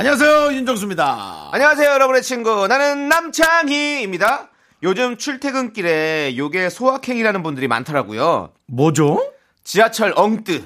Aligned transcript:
안녕하세요 0.00 0.54
윤정수입니다. 0.54 1.50
안녕하세요, 1.52 1.90
여러분의 1.90 2.22
친구. 2.22 2.66
나는 2.66 3.10
남창희입니다. 3.10 4.48
요즘 4.82 5.18
출퇴근길에 5.18 6.38
요게 6.38 6.70
소확행이라는 6.70 7.42
분들이 7.42 7.68
많더라고요. 7.68 8.48
뭐죠? 8.66 9.22
지하철 9.62 10.14
엉뜨. 10.16 10.64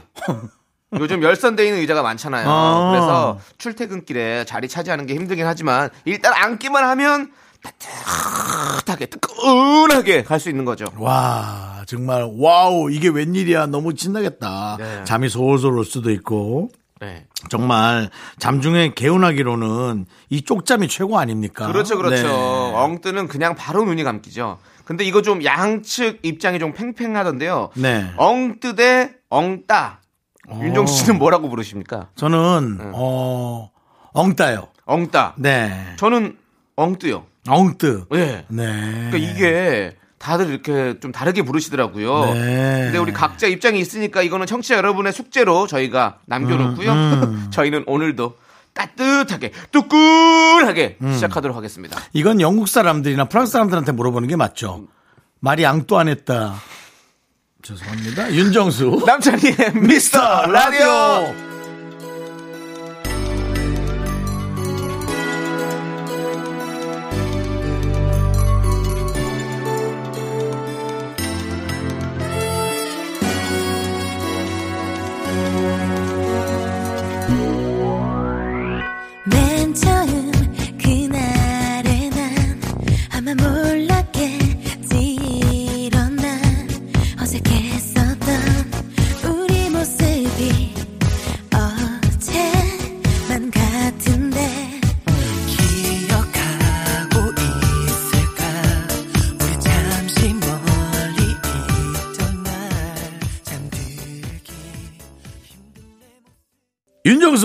요즘 1.00 1.20
열선돼 1.24 1.64
있는 1.66 1.80
의자가 1.80 2.02
많잖아요. 2.04 2.46
아. 2.48 2.90
그래서 2.92 3.40
출퇴근길에 3.58 4.44
자리 4.44 4.68
차지하는 4.68 5.04
게 5.06 5.16
힘들긴 5.16 5.46
하지만 5.46 5.90
일단 6.04 6.32
앉기만 6.32 6.84
하면 6.84 7.32
따뜻하게 7.60 9.06
뜨끈하게 9.06 10.22
갈 10.22 10.38
수 10.38 10.48
있는 10.48 10.64
거죠. 10.64 10.84
와 10.96 11.82
정말 11.88 12.30
와우 12.38 12.88
이게 12.92 13.08
웬일이야 13.08 13.66
너무 13.66 13.94
신나겠다. 13.96 14.76
네. 14.78 15.02
잠이 15.02 15.28
솔솔 15.28 15.76
올 15.76 15.84
수도 15.84 16.12
있고 16.12 16.70
네. 17.04 17.26
정말 17.50 18.08
잠 18.38 18.60
중에 18.60 18.92
개운하기로는 18.94 20.06
이 20.30 20.42
쪽잠이 20.42 20.88
최고 20.88 21.18
아닙니까? 21.18 21.66
그렇죠, 21.66 21.96
그렇죠. 21.96 22.26
네. 22.26 22.28
엉뜨는 22.28 23.28
그냥 23.28 23.54
바로 23.54 23.84
눈이 23.84 24.02
감기죠. 24.04 24.58
근데 24.84 25.04
이거 25.04 25.22
좀 25.22 25.44
양측 25.44 26.20
입장이 26.22 26.58
좀 26.58 26.72
팽팽하던데요. 26.72 27.70
네. 27.74 28.10
엉뜨 28.16 28.74
대 28.76 29.12
엉따. 29.28 30.00
윤정수 30.60 31.04
씨는 31.04 31.18
뭐라고 31.18 31.48
부르십니까? 31.48 32.08
저는 32.16 32.76
네. 32.78 32.84
어 32.94 33.70
엉따요. 34.12 34.68
엉따. 34.84 35.34
네. 35.38 35.94
저는 35.96 36.36
엉뜨요. 36.76 37.24
엉뜨. 37.48 38.06
예. 38.14 38.44
네. 38.48 39.10
그러니까 39.10 39.16
이게 39.16 39.96
다들 40.24 40.48
이렇게 40.48 40.98
좀 41.00 41.12
다르게 41.12 41.42
부르시더라고요. 41.42 42.32
네. 42.32 42.80
근데 42.84 42.96
우리 42.96 43.12
각자 43.12 43.46
입장이 43.46 43.78
있으니까 43.78 44.22
이거는 44.22 44.46
청취자 44.46 44.74
여러분의 44.76 45.12
숙제로 45.12 45.66
저희가 45.66 46.20
남겨놓고요. 46.24 46.90
음, 46.90 47.48
저희는 47.52 47.84
오늘도 47.86 48.34
따뜻하게 48.72 49.52
뜨끈하게 49.70 50.96
음. 51.02 51.12
시작하도록 51.12 51.54
하겠습니다. 51.54 52.00
이건 52.14 52.40
영국 52.40 52.68
사람들이나 52.68 53.26
프랑스 53.26 53.52
사람들한테 53.52 53.92
물어보는 53.92 54.26
게 54.28 54.36
맞죠. 54.36 54.86
말이 55.40 55.66
앙뚜 55.66 55.98
안 55.98 56.08
했다. 56.08 56.54
죄송합니다. 57.60 58.32
윤정수. 58.32 59.04
남창희의 59.06 59.74
미스터 59.74 60.46
라디오. 60.46 61.53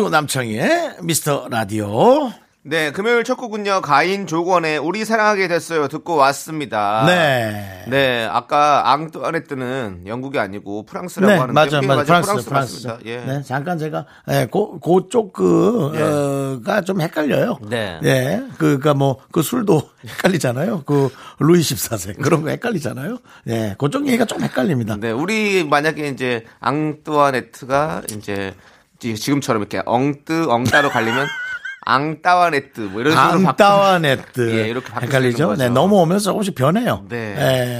윤정수 0.10 0.12
남창희의 0.12 0.96
미스터 1.04 1.48
라디오. 1.50 2.32
네, 2.62 2.92
금요일 2.92 3.24
첫 3.24 3.36
곡은요. 3.36 3.82
가인 3.82 4.28
조건의 4.28 4.78
우리 4.80 5.06
사랑하게 5.06 5.48
됐어요. 5.48 5.88
듣고 5.88 6.16
왔습니다. 6.16 7.04
네. 7.08 7.86
네, 7.88 8.28
아까 8.30 8.92
앙뚜아네뜨는 8.92 10.04
영국이 10.08 10.38
아니고 10.38 10.86
프랑스라고 10.86 11.32
네, 11.32 11.40
하는데 11.40 11.54
맞아, 11.54 11.82
맞아. 11.82 12.04
프랑스, 12.04 12.28
프랑스 12.28 12.50
프랑스. 12.50 12.88
맞습니다. 12.88 13.00
예. 13.10 13.18
네, 13.26 13.42
잠깐 13.44 13.78
제가, 13.78 14.06
예, 14.30 14.46
고, 14.52 14.80
그쪽 14.80 15.32
그, 15.32 15.92
예. 15.96 16.02
어, 16.02 16.60
가 16.66 16.82
좀 16.82 17.00
헷갈려요. 17.02 17.58
네. 17.70 18.00
예, 18.04 18.44
그니까 18.58 18.94
뭐, 18.94 19.18
그 19.32 19.42
술도 19.42 19.82
헷갈리잖아요. 20.06 20.84
그, 20.86 21.10
루이 21.40 21.62
14세. 21.62 22.22
그런 22.22 22.44
거 22.44 22.50
헷갈리잖아요. 22.50 23.18
예, 23.48 23.76
그쪽 23.80 24.06
얘기가 24.08 24.26
좀 24.26 24.42
헷갈립니다. 24.44 24.98
네, 24.98 25.12
우리 25.12 25.64
만약에 25.64 26.10
이제 26.10 26.44
앙뚜아네트가 26.60 28.04
이제 28.18 28.54
지금처럼 29.00 29.62
이렇게 29.62 29.82
엉뜨 29.86 30.48
엉따로 30.50 30.90
갈리면 30.90 31.28
앙따와네트 31.86 32.82
뭐 32.82 33.02
이런 33.02 33.14
식으로 33.14 33.48
앙따와 33.50 34.00
네트. 34.00 34.52
예, 34.60 34.68
이렇게 34.68 34.92
헷갈리죠? 35.02 35.56
네, 35.56 35.70
넘어오면서 35.70 36.26
조금씩 36.26 36.54
변해요. 36.54 37.06
네. 37.10 37.36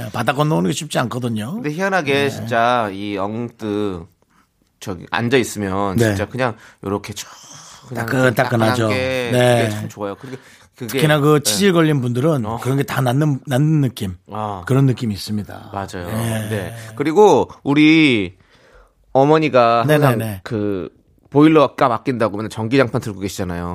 예, 0.06 0.10
바다 0.12 0.32
건너오는 0.32 0.68
게 0.70 0.74
쉽지 0.74 0.98
않거든요. 1.00 1.54
근데 1.54 1.70
희한하게 1.70 2.12
네. 2.14 2.30
진짜 2.30 2.88
이 2.92 3.16
엉뜨 3.18 4.04
저기 4.80 5.06
앉아 5.10 5.36
있으면 5.36 5.96
네. 5.96 6.06
진짜 6.06 6.26
그냥 6.26 6.56
요렇게 6.82 7.12
쭉 7.12 7.28
따끈따끈하죠. 7.94 8.88
네. 8.88 9.68
참 9.70 9.88
좋아요. 9.88 10.14
그게 10.16 10.36
그게 10.76 10.92
특히나 10.98 11.20
그 11.20 11.34
네. 11.34 11.40
치질 11.42 11.72
걸린 11.74 12.00
분들은 12.00 12.46
어. 12.46 12.58
그런 12.62 12.78
게 12.78 12.82
다 12.84 13.02
낫는, 13.02 13.40
낫는 13.46 13.82
느낌. 13.82 14.16
아. 14.32 14.62
그런 14.66 14.86
느낌이 14.86 15.12
있습니다. 15.14 15.70
맞아요. 15.72 16.06
네. 16.08 16.48
네. 16.48 16.74
그리고 16.96 17.50
우리 17.62 18.34
어머니가 19.12 19.80
항상 19.86 20.00
네네네. 20.18 20.40
그 20.42 20.88
보일러가 21.30 21.88
맡긴다고 21.88 22.36
맨날 22.36 22.50
전기장판 22.50 23.00
들고 23.00 23.20
계시잖아요. 23.20 23.74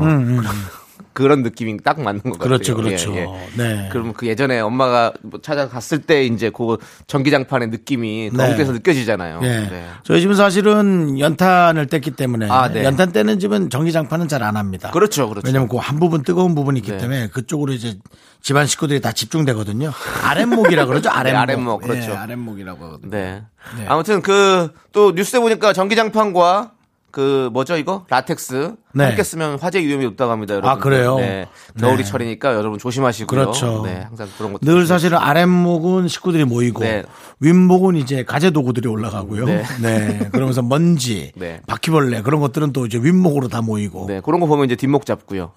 그런 1.11 1.43
느낌이 1.43 1.77
딱 1.81 1.99
맞는 2.01 2.21
것 2.23 2.31
같아요. 2.33 2.45
음, 2.45 2.49
그렇죠, 2.49 2.75
그렇죠. 2.75 3.13
예, 3.15 3.19
예. 3.21 3.27
네. 3.57 3.89
그럼 3.91 4.11
그 4.13 4.27
예전에 4.27 4.59
엄마가 4.59 5.13
뭐 5.23 5.39
찾아갔을 5.41 5.99
때 6.01 6.25
이제 6.25 6.49
그 6.49 6.77
전기장판의 7.07 7.69
느낌이 7.69 8.31
네. 8.33 8.49
거기에서 8.49 8.73
느껴지잖아요. 8.73 9.39
예. 9.43 9.47
네. 9.47 9.87
저희 10.03 10.19
집은 10.21 10.35
사실은 10.35 11.17
연탄을 11.19 11.87
뗐기 11.87 12.17
때문에 12.17 12.49
아, 12.49 12.69
네. 12.69 12.83
연탄 12.83 13.13
떼는 13.13 13.39
집은 13.39 13.69
전기장판은 13.69 14.27
잘 14.27 14.43
안 14.43 14.57
합니다. 14.57 14.91
그렇죠, 14.91 15.29
그렇죠. 15.29 15.47
왜냐면 15.47 15.69
그 15.69 15.77
한 15.77 15.99
부분 15.99 16.23
뜨거운 16.23 16.53
부분이 16.53 16.79
있기 16.79 16.91
네. 16.91 16.97
때문에 16.97 17.27
그쪽으로 17.29 17.71
이제 17.71 17.97
집안 18.41 18.67
식구들이 18.67 18.99
다 19.01 19.11
집중되거든요. 19.13 19.91
아랫목이라 20.23 20.85
그러죠. 20.85 21.09
아랫목. 21.09 21.41
아랫목, 21.41 21.81
그렇죠. 21.81 22.11
예, 22.11 22.15
아랫목이라고 22.15 22.85
하거든요. 22.85 23.09
네. 23.11 23.43
네. 23.77 23.85
아무튼 23.87 24.21
그 24.21 24.69
또 24.91 25.11
뉴스에 25.11 25.39
보니까 25.41 25.73
전기장판과 25.73 26.71
그 27.15 27.49
뭐죠 27.53 27.77
이거 27.77 28.05
라텍스 28.09 28.73
네. 28.91 29.05
함께 29.05 29.23
쓰면 29.23 29.57
화재 29.59 29.79
위험이 29.79 30.03
높다고 30.03 30.33
합니다. 30.33 30.55
여러분. 30.55 30.69
아, 30.69 30.75
그래요? 30.75 31.15
네. 31.15 31.47
겨울이 31.79 32.03
네. 32.03 32.03
철이니까 32.03 32.53
여러분 32.55 32.77
조심하시고요. 32.77 33.27
그렇죠. 33.39 33.83
네, 33.85 34.01
항상 34.01 34.27
그런 34.37 34.51
것도 34.51 34.65
늘 34.65 34.85
사실은 34.85 35.17
아랫목은 35.17 36.09
식구들이 36.09 36.43
모이고 36.43 36.81
네. 36.81 37.03
윗목은 37.39 37.95
이제 37.95 38.25
가재 38.25 38.49
도구들이 38.49 38.89
올라가고요. 38.89 39.45
네. 39.45 39.63
네. 39.81 40.29
그러면서 40.33 40.61
먼지, 40.61 41.31
네. 41.39 41.61
바퀴벌레 41.67 42.21
그런 42.21 42.41
것들은 42.41 42.73
또 42.73 42.85
이제 42.85 42.99
윗목으로 43.01 43.47
다 43.47 43.61
모이고. 43.61 44.07
네, 44.09 44.19
그런 44.19 44.41
거 44.41 44.45
보면 44.45 44.65
이제 44.65 44.75
뒷목 44.75 45.05
잡고요. 45.05 45.53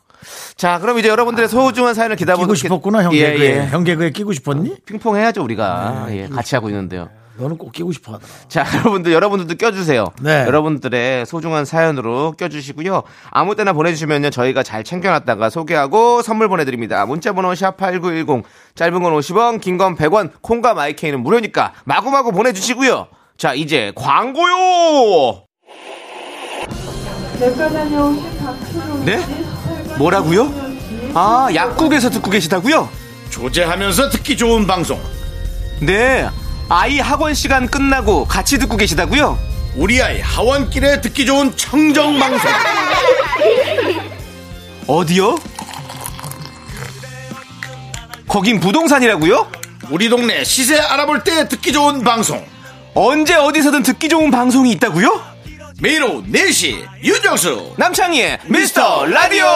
자, 0.54 0.78
그럼 0.78 1.00
이제 1.00 1.08
여러분들의 1.08 1.48
소중한 1.48 1.94
사연을 1.94 2.14
기다보고 2.14 2.46
끼고 2.46 2.54
싶었구나 2.54 3.02
형 3.02 3.12
예, 3.14 3.32
개그에. 3.32 3.56
예. 3.56 3.66
형 3.66 3.82
개그에 3.82 4.10
끼고 4.10 4.32
싶었니? 4.32 4.76
핑퐁 4.86 5.16
해야죠 5.16 5.42
우리가. 5.42 6.06
예, 6.10 6.28
같이 6.28 6.54
하고 6.54 6.68
있는데요. 6.68 7.08
너는 7.38 7.56
꼭 7.56 7.72
끼고 7.72 7.92
싶어 7.92 8.14
하더라. 8.14 8.30
자, 8.48 8.64
여러분들, 8.80 9.12
여러분들도 9.12 9.54
껴주세요. 9.54 10.06
네. 10.20 10.44
여러분들의 10.46 11.24
소중한 11.24 11.64
사연으로 11.64 12.32
껴주시고요. 12.32 13.02
아무 13.30 13.54
때나 13.54 13.72
보내주시면요. 13.72 14.30
저희가 14.30 14.62
잘 14.62 14.82
챙겨놨다가 14.84 15.48
소개하고 15.50 16.22
선물 16.22 16.48
보내드립니다. 16.48 17.06
문자번호 17.06 17.52
샵8910, 17.52 18.42
짧은 18.74 19.02
건 19.02 19.12
50원, 19.14 19.60
긴 19.60 19.78
건 19.78 19.94
100원, 19.96 20.30
콩과 20.42 20.74
마이케이는 20.74 21.20
무료니까 21.22 21.72
마구마구 21.84 22.32
보내주시고요. 22.32 23.06
자, 23.36 23.54
이제 23.54 23.92
광고요! 23.94 25.44
네? 29.04 29.20
뭐라고요? 29.98 30.52
아, 31.14 31.48
약국에서 31.54 32.10
듣고 32.10 32.30
계시다고요? 32.30 32.88
조제하면서 33.30 34.10
듣기 34.10 34.36
좋은 34.36 34.66
방송. 34.66 34.98
네. 35.80 36.28
아이 36.68 37.00
학원 37.00 37.34
시간 37.34 37.66
끝나고 37.66 38.26
같이 38.26 38.58
듣고 38.58 38.76
계시다고요? 38.76 39.38
우리 39.74 40.02
아이 40.02 40.20
하원길에 40.20 41.00
듣기 41.00 41.24
좋은 41.24 41.56
청정 41.56 42.18
방송. 42.18 42.50
어디요? 44.86 45.38
거긴 48.26 48.60
부동산이라고요? 48.60 49.50
우리 49.90 50.10
동네 50.10 50.44
시세 50.44 50.78
알아볼 50.78 51.24
때 51.24 51.48
듣기 51.48 51.72
좋은 51.72 52.04
방송. 52.04 52.44
언제 52.94 53.34
어디서든 53.34 53.82
듣기 53.82 54.08
좋은 54.08 54.30
방송이 54.30 54.70
있다고요? 54.72 55.22
매일 55.80 56.02
오후 56.02 56.24
4시 56.24 56.84
윤정수 57.04 57.74
남창희의 57.78 58.40
미스터 58.46 59.06
라디오 59.06 59.46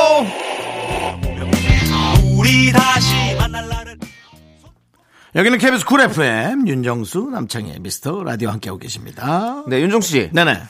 여기는 5.35 5.59
KBS 5.59 5.87
Cool 5.87 6.01
FM 6.03 6.69
윤정수 6.69 7.31
남창희의 7.33 7.81
미스터 7.81 8.23
라디오 8.23 8.51
함께하고 8.51 8.79
계십니다. 8.79 9.65
네 9.67 9.81
윤정수 9.81 10.09
씨 10.11 10.31
네네. 10.33 10.63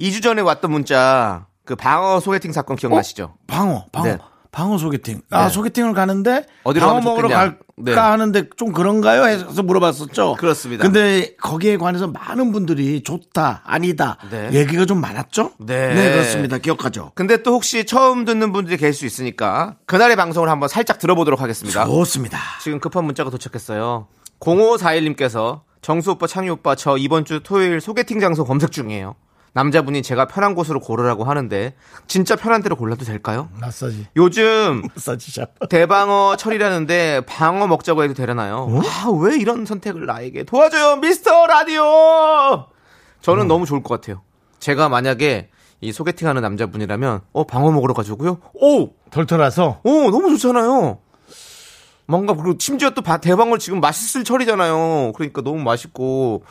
2주 0.00 0.20
전에 0.22 0.42
왔던 0.42 0.72
문자 0.72 1.46
그 1.64 1.76
방어 1.76 2.18
소개팅 2.18 2.50
사건 2.52 2.74
기억나시죠? 2.76 3.34
방어, 3.46 3.86
방어, 3.92 4.06
네. 4.06 4.18
방어 4.52 4.78
소개팅. 4.78 5.22
아 5.30 5.44
네. 5.44 5.50
소개팅을 5.50 5.94
가는데 5.94 6.44
어디로 6.64 6.86
방어 6.86 7.00
먹으러 7.00 7.28
좋겠냐? 7.28 7.38
갈까 7.38 7.58
네. 7.76 7.92
하는데 7.94 8.44
좀 8.56 8.72
그런가요? 8.72 9.24
해서 9.24 9.62
물어봤었죠. 9.62 10.36
그렇습니다. 10.38 10.82
근데 10.82 11.34
거기에 11.36 11.76
관해서 11.76 12.08
많은 12.08 12.52
분들이 12.52 13.02
좋다, 13.02 13.62
아니다 13.64 14.18
네. 14.30 14.50
얘기가 14.52 14.86
좀 14.86 15.00
많았죠. 15.00 15.52
네. 15.58 16.12
그렇습니다. 16.12 16.58
기억하죠. 16.58 17.12
근데 17.14 17.42
또 17.42 17.52
혹시 17.52 17.86
처음 17.86 18.24
듣는 18.24 18.52
분들이 18.52 18.76
계실 18.76 18.94
수 18.94 19.06
있으니까 19.06 19.76
그날의 19.86 20.16
방송을 20.16 20.48
한번 20.48 20.68
살짝 20.68 20.98
들어보도록 20.98 21.40
하겠습니다. 21.40 21.84
좋습니다. 21.86 22.38
지금 22.62 22.80
급한 22.80 23.04
문자가 23.04 23.30
도착했어요. 23.30 24.08
0541님께서 24.40 25.60
정수 25.82 26.12
오빠, 26.12 26.26
창희 26.26 26.50
오빠, 26.50 26.74
저 26.74 26.96
이번 26.96 27.24
주 27.24 27.40
토요일 27.42 27.80
소개팅 27.80 28.20
장소 28.20 28.44
검색 28.44 28.72
중이에요. 28.72 29.14
남자분이 29.52 30.02
제가 30.02 30.26
편한 30.26 30.54
곳으로 30.54 30.78
고르라고 30.80 31.24
하는데 31.24 31.74
진짜 32.06 32.36
편한 32.36 32.62
대로 32.62 32.76
골라도 32.76 33.04
될까요? 33.04 33.48
마사지, 33.60 34.06
요즘 34.16 34.82
마사지 34.94 35.30
샵. 35.32 35.68
대방어 35.68 36.36
철이라는데 36.36 37.22
방어 37.26 37.66
먹자고 37.66 38.04
해도 38.04 38.14
되려나요? 38.14 38.68
아, 38.84 39.08
왜 39.20 39.36
이런 39.36 39.66
선택을 39.66 40.06
나에게 40.06 40.44
도와줘요, 40.44 40.96
미스터 40.96 41.46
라디오! 41.46 42.66
저는 43.22 43.48
너무 43.48 43.66
좋을 43.66 43.82
것 43.82 44.00
같아요. 44.00 44.22
제가 44.60 44.88
만약에 44.88 45.50
이 45.82 45.92
소개팅 45.92 46.28
하는 46.28 46.42
남자분이라면, 46.42 47.20
어, 47.32 47.44
방어 47.44 47.70
먹으러 47.72 47.94
가지고요? 47.94 48.38
오! 48.54 48.90
털털해서 49.10 49.80
오, 49.82 50.10
너무 50.10 50.28
좋잖아요. 50.36 50.98
뭔가, 52.06 52.34
그리고 52.34 52.56
심지어 52.60 52.90
또 52.90 53.02
바- 53.02 53.18
대방어 53.18 53.56
지금 53.58 53.80
맛있을 53.80 54.24
철이잖아요. 54.24 55.12
그러니까 55.14 55.40
너무 55.42 55.62
맛있고. 55.62 56.44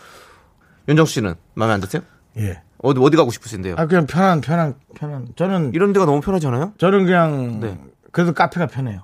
윤정수 0.88 1.14
씨는 1.14 1.36
마음에 1.54 1.74
안 1.74 1.80
드세요? 1.82 2.02
예. 2.38 2.62
어디, 2.82 3.00
어디 3.02 3.18
가고 3.18 3.32
싶으신데요? 3.32 3.76
아 3.78 3.86
그냥 3.88 4.06
편한, 4.08 4.42
편한, 4.42 4.76
편한. 4.96 5.28
저는 5.36 5.72
이런 5.74 5.92
데가 5.94 6.06
너무 6.06 6.22
편하지 6.22 6.48
않아요? 6.48 6.74
저는 6.78 7.06
그냥 7.06 7.60
네. 7.60 7.78
그래도 8.12 8.34
카페가 8.34 8.68
편해요. 8.68 9.02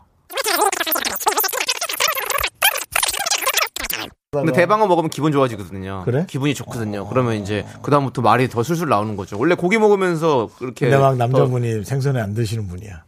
근데 4.32 4.52
대방어 4.52 4.86
먹으면 4.88 5.10
기분 5.10 5.32
좋아지거든요. 5.32 6.02
그래? 6.04 6.26
기분이 6.28 6.54
좋거든요. 6.56 7.08
그러면 7.08 7.36
이제 7.36 7.66
그다음부터 7.82 8.22
말이 8.22 8.50
더 8.50 8.64
술술 8.64 8.90
나오는 8.90 9.16
거죠. 9.16 9.40
원래 9.40 9.56
고기 9.56 9.78
먹으면서 9.78 10.50
그렇게 10.58 10.90
근데 10.90 10.98
막 11.02 11.12
더- 11.12 11.16
남자분이 11.16 11.86
생선에 11.86 12.20
안 12.20 12.34
드시는 12.34 12.68
분이야. 12.68 13.04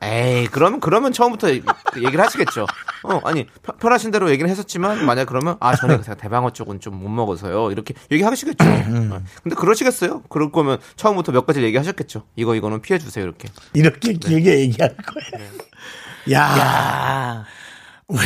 에이, 0.00 0.46
그러면 0.52 0.78
그러면 0.78 1.12
처음부터 1.12 1.50
얘기를 1.50 2.20
하시겠죠. 2.20 2.66
어, 3.02 3.20
아니 3.24 3.46
편- 3.64 3.76
편하신 3.78 4.10
대로 4.12 4.30
얘기를 4.30 4.48
했었지만 4.48 5.04
만약 5.04 5.24
그러면 5.26 5.56
아 5.60 5.74
전에 5.74 6.00
제가 6.02 6.14
대방어 6.16 6.50
쪽은 6.52 6.78
좀 6.80 6.94
못 6.98 7.08
먹어서요. 7.08 7.72
이렇게 7.72 7.94
얘기하시겠죠. 8.12 8.64
음. 8.64 9.10
어. 9.12 9.20
근데 9.42 9.56
그러시겠어요? 9.56 10.22
그럴 10.28 10.52
거면 10.52 10.78
처음부터 10.96 11.32
몇 11.32 11.46
가지 11.46 11.62
얘기하셨겠죠. 11.62 12.22
이거 12.36 12.54
이거는 12.54 12.80
피해 12.80 12.98
주세요 12.98 13.24
이렇게. 13.24 13.48
이렇게 13.74 14.12
네. 14.12 14.18
길게 14.18 14.60
얘기할 14.60 14.94
거야. 14.96 15.40
야, 16.32 17.44
우리, 18.06 18.18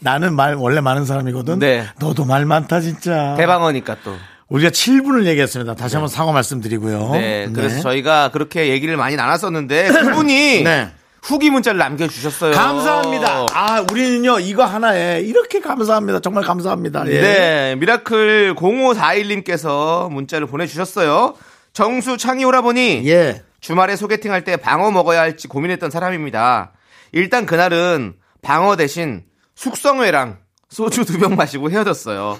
나는 0.00 0.34
말 0.34 0.54
원래 0.54 0.80
많은 0.80 1.04
사람이거든. 1.04 1.58
네. 1.58 1.86
너도 1.98 2.24
말 2.24 2.44
많다 2.46 2.80
진짜. 2.80 3.34
대방어니까 3.36 3.96
또. 4.04 4.16
우리가 4.48 4.70
7분을 4.70 5.26
얘기했습니다. 5.26 5.74
다시 5.76 5.94
한번 5.94 6.08
사과 6.08 6.32
말씀드리고요. 6.32 7.12
네, 7.12 7.48
그래서 7.54 7.80
저희가 7.82 8.30
그렇게 8.32 8.68
얘기를 8.70 8.96
많이 8.96 9.14
나눴었는데 9.14 9.88
그분이 9.92 10.62
네. 10.64 10.90
후기 11.22 11.50
문자를 11.50 11.78
남겨주셨어요. 11.78 12.52
감사합니다. 12.54 13.46
아, 13.52 13.84
우리는요 13.90 14.40
이거 14.40 14.64
하나에 14.64 15.20
이렇게 15.20 15.60
감사합니다. 15.60 16.20
정말 16.20 16.44
감사합니다. 16.44 17.04
예. 17.08 17.20
네, 17.20 17.76
miracle 17.76 18.54
0541님께서 18.54 20.10
문자를 20.10 20.46
보내주셨어요. 20.46 21.34
정수 21.72 22.16
창희 22.16 22.44
오라버니 22.44 23.02
예. 23.08 23.42
주말에 23.60 23.96
소개팅 23.96 24.32
할 24.32 24.44
때 24.44 24.56
방어 24.56 24.90
먹어야 24.90 25.20
할지 25.20 25.46
고민했던 25.48 25.90
사람입니다. 25.90 26.72
일단 27.12 27.44
그날은 27.46 28.14
방어 28.42 28.76
대신 28.76 29.24
숙성회랑 29.54 30.38
소주 30.70 31.04
두 31.04 31.18
병 31.18 31.36
마시고 31.36 31.70
헤어졌어요. 31.70 32.38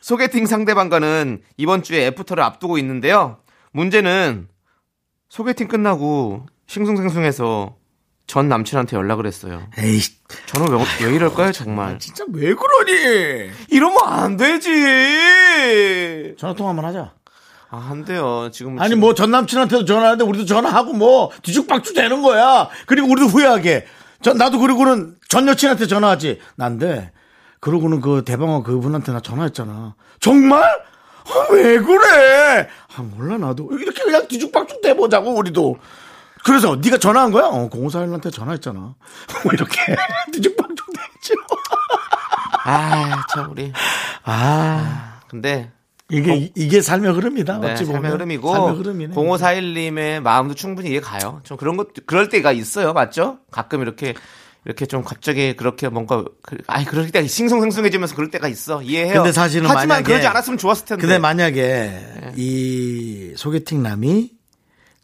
소개팅 0.00 0.46
상대방과는 0.46 1.42
이번 1.58 1.82
주에 1.82 2.06
애프터를 2.06 2.42
앞두고 2.42 2.78
있는데요. 2.78 3.38
문제는 3.72 4.48
소개팅 5.28 5.68
끝나고 5.68 6.46
싱숭생숭해서 6.68 7.74
전 8.26 8.48
남친한테 8.48 8.96
연락을 8.96 9.24
했어요. 9.26 9.62
에이, 9.78 10.00
저는 10.46 10.72
왜, 10.72 11.06
왜 11.06 11.14
이럴까요, 11.14 11.52
정말? 11.52 11.98
진짜 12.00 12.24
왜 12.32 12.54
그러니? 12.54 13.50
이러면 13.70 13.98
안 14.04 14.36
되지. 14.36 16.34
전화 16.38 16.52
통화 16.54 16.70
한번 16.70 16.84
하자. 16.86 17.12
아, 17.70 17.88
안 17.90 18.04
돼요. 18.04 18.48
지금 18.52 18.78
아니 18.80 18.90
지금- 18.90 19.00
뭐 19.00 19.14
전 19.14 19.30
남친한테도 19.30 19.84
전화하는데 19.84 20.24
우리도 20.24 20.44
전화하고 20.44 20.92
뭐 20.92 21.30
뒤죽박죽 21.42 21.94
되는 21.94 22.22
거야. 22.22 22.68
그리고 22.86 23.08
우리도 23.10 23.26
후회하게. 23.28 23.86
전 24.22 24.38
나도 24.38 24.58
그러고는 24.58 25.16
전 25.28 25.46
여친한테 25.48 25.86
전화하지. 25.86 26.40
난데 26.56 27.12
그러고는 27.60 28.00
그 28.00 28.22
대방어 28.24 28.62
그분한테 28.62 29.12
나 29.12 29.20
전화했잖아. 29.20 29.94
정말? 30.20 30.62
아, 30.62 31.52
왜 31.52 31.78
그래? 31.80 32.68
아 32.96 33.02
몰라 33.02 33.36
나도 33.36 33.68
이렇게 33.72 34.02
그냥 34.04 34.26
뒤죽박죽 34.28 34.80
돼보자고 34.82 35.32
우리도. 35.34 35.76
그래서 36.46 36.76
네가 36.76 36.98
전화한 36.98 37.32
거야? 37.32 37.44
어, 37.46 37.68
공사일한테 37.68 38.30
전화했잖아. 38.30 38.78
뭐 39.44 39.52
이렇게 39.52 39.80
뒤죽박죽 40.32 40.86
됐죠. 40.92 41.34
아, 42.64 43.22
참 43.32 43.50
우리. 43.50 43.72
아 44.24 45.20
근데 45.28 45.70
이게 46.08 46.50
이게 46.54 46.80
삶의 46.80 47.12
흐름이다. 47.12 47.58
네, 47.58 47.72
어찌 47.72 47.84
보면 47.84 48.02
삶의 48.02 48.12
흐름이고 48.12 48.52
삶의 48.54 48.74
흐름이네. 48.76 49.14
0541님의 49.14 50.20
마음도 50.20 50.54
충분히 50.54 50.90
이해 50.90 51.00
가요. 51.00 51.40
좀 51.44 51.56
그런 51.56 51.76
것 51.76 51.88
그럴 52.06 52.28
때가 52.28 52.52
있어요. 52.52 52.92
맞죠? 52.92 53.38
가끔 53.50 53.82
이렇게 53.82 54.14
이렇게 54.64 54.86
좀 54.86 55.04
갑자기 55.04 55.54
그렇게 55.54 55.88
뭔가 55.88 56.24
그- 56.42 56.58
아이 56.66 56.84
그럴 56.84 57.10
때 57.10 57.26
싱숭생숭해지면서 57.26 58.14
그럴 58.16 58.30
때가 58.30 58.48
있어. 58.48 58.82
이해해요. 58.82 59.14
근데 59.14 59.32
사실은 59.32 59.68
하지만 59.68 60.02
만약에- 60.02 60.06
그러지 60.06 60.26
않았으면 60.26 60.58
좋았을 60.58 60.84
텐데. 60.86 61.00
근데 61.02 61.18
만약에 61.18 62.32
이 62.36 63.32
소개팅 63.36 63.82
남이 63.82 64.30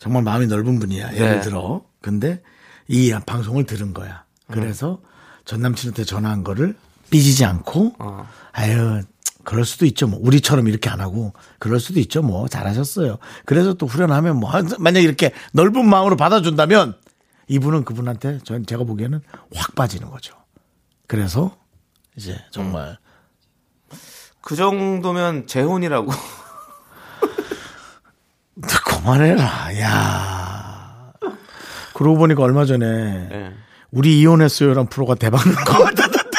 정말 0.03 0.25
마음이 0.25 0.49
넓은 0.49 0.81
분이야. 0.81 1.15
예를 1.15 1.35
네. 1.37 1.41
들어. 1.43 1.85
근데 2.01 2.43
이 2.89 3.17
방송을 3.25 3.67
들은 3.67 3.95
거야. 3.95 4.25
그래서 4.49 5.01
전 5.45 5.61
남친한테 5.61 6.03
전화한 6.03 6.43
거를 6.43 6.77
삐지지 7.11 7.45
않고 7.45 7.95
어. 8.01 8.29
아유 8.51 9.03
그럴 9.45 9.65
수도 9.65 9.87
있죠. 9.87 10.09
뭐 10.09 10.19
우리처럼 10.21 10.67
이렇게 10.67 10.91
안 10.91 11.01
하고 11.01 11.33
그럴 11.61 11.79
수도 11.79 12.01
있죠. 12.01 12.21
뭐 12.21 12.49
잘하셨어요. 12.49 13.19
그래서 13.47 13.75
또 13.75 13.87
후련하면 13.87 14.41
뭐 14.41 14.51
만약 14.81 15.05
이렇게 15.05 15.31
넓은 15.53 15.89
마음으로 15.89 16.17
받아준다면 16.17 16.97
이분은 17.47 17.85
그분한테 17.85 18.41
전 18.43 18.67
제가 18.67 18.83
보기에는 18.83 19.21
확 19.55 19.77
빠지는 19.77 20.11
거죠. 20.11 20.35
그래서 21.07 21.57
이제 22.17 22.37
정말 22.51 22.99
그 24.41 24.57
정도면 24.57 25.47
재혼이라고. 25.47 26.11
그만해라. 28.61 29.81
야. 29.81 31.13
그러고 31.95 32.19
보니까 32.19 32.43
얼마 32.43 32.65
전에 32.65 32.87
네. 32.87 33.53
우리 33.91 34.21
이혼했어요란 34.21 34.89
프로가 34.89 35.15
대박 35.15 35.45
난것 35.47 35.65
같았는데 35.65 36.39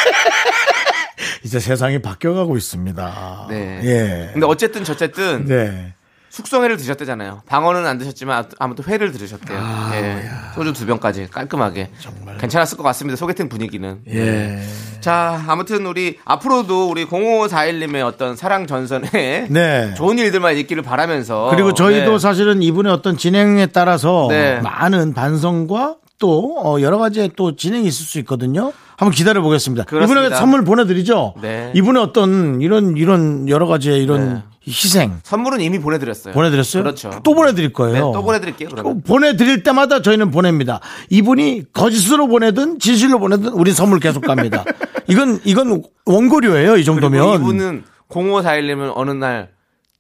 이제 1.44 1.60
세상이 1.60 2.02
바뀌어가고 2.02 2.58
있습니다. 2.58 3.48
네. 3.50 3.80
예. 3.84 4.30
근데 4.34 4.46
어쨌든 4.46 4.84
저쨌든 4.84 5.46
네. 5.46 5.94
숙성회를 6.34 6.78
드셨대잖아요. 6.78 7.44
방어는 7.46 7.86
안 7.86 8.00
드셨지만 8.00 8.46
아무튼 8.58 8.86
회를 8.86 9.12
들으셨대요. 9.12 9.56
아, 9.62 9.92
예. 9.94 10.24
소주 10.56 10.74
두 10.74 10.88
병까지 10.88 11.28
깔끔하게. 11.30 11.92
괜찮았을 12.40 12.76
것 12.76 12.82
같습니다. 12.82 13.16
소개팅 13.16 13.50
분위기는. 13.50 14.00
예. 14.10 14.60
자, 15.00 15.44
아무튼 15.48 15.86
우리 15.86 16.18
앞으로도 16.26 16.90
우리 16.90 17.06
0541님의 17.06 18.04
어떤 18.04 18.36
사랑 18.36 18.66
전선에 18.66 19.48
네. 19.48 19.94
좋은 19.96 20.18
일들만 20.18 20.58
있기를 20.58 20.82
바라면서 20.82 21.50
그리고 21.52 21.76
저희도 21.76 22.14
네. 22.14 22.18
사실은 22.18 22.64
이분의 22.64 22.92
어떤 22.92 23.16
진행에 23.16 23.68
따라서 23.68 24.26
네. 24.32 24.60
많은 24.60 25.14
반성과 25.14 25.98
또 26.18 26.56
어, 26.64 26.82
여러 26.82 26.98
가지의 26.98 27.34
또 27.36 27.56
진행이 27.56 27.86
있을 27.86 28.08
수 28.08 28.18
있거든요. 28.20 28.74
한번 28.98 29.12
기다려 29.12 29.42
보겠습니다. 29.42 29.86
이분에게 29.88 30.36
선물 30.36 30.64
보내드리죠. 30.64 31.36
네. 31.44 31.72
이분의 31.76 32.02
어떤 32.02 32.60
이런 32.60 32.98
이런 32.98 33.48
여러 33.50 33.68
가지의 33.68 34.02
이런 34.02 34.34
네. 34.34 34.44
희생 34.68 35.20
선물은 35.24 35.62
이미 35.62 35.80
보내드렸어요. 35.80 36.34
보내드렸어요? 36.34 36.84
그렇죠. 36.84 37.12
또 37.24 37.34
보내드릴 37.34 37.74
거예요. 37.74 37.94
네, 37.94 38.00
또 38.00 38.24
보내드릴게요. 38.24 38.70
그러면. 38.70 38.94
또 38.94 39.14
보내드릴 39.14 39.64
때마다 39.64 40.02
저희는 40.02 40.32
보냅니다. 40.32 40.80
이분이 41.10 41.74
거짓으로 41.74 42.28
보내든 42.28 42.80
진실로 42.80 43.20
보내든 43.20 43.50
우린 43.50 43.74
선물 43.74 44.00
계속 44.00 44.22
갑니다. 44.22 44.64
이건 45.08 45.40
이건 45.44 45.84
원고료예요. 46.06 46.78
이 46.78 46.86
정도면. 46.86 47.42
이분은 47.42 47.84
0541님은 48.10 48.94
어느 48.96 49.12
날 49.12 49.50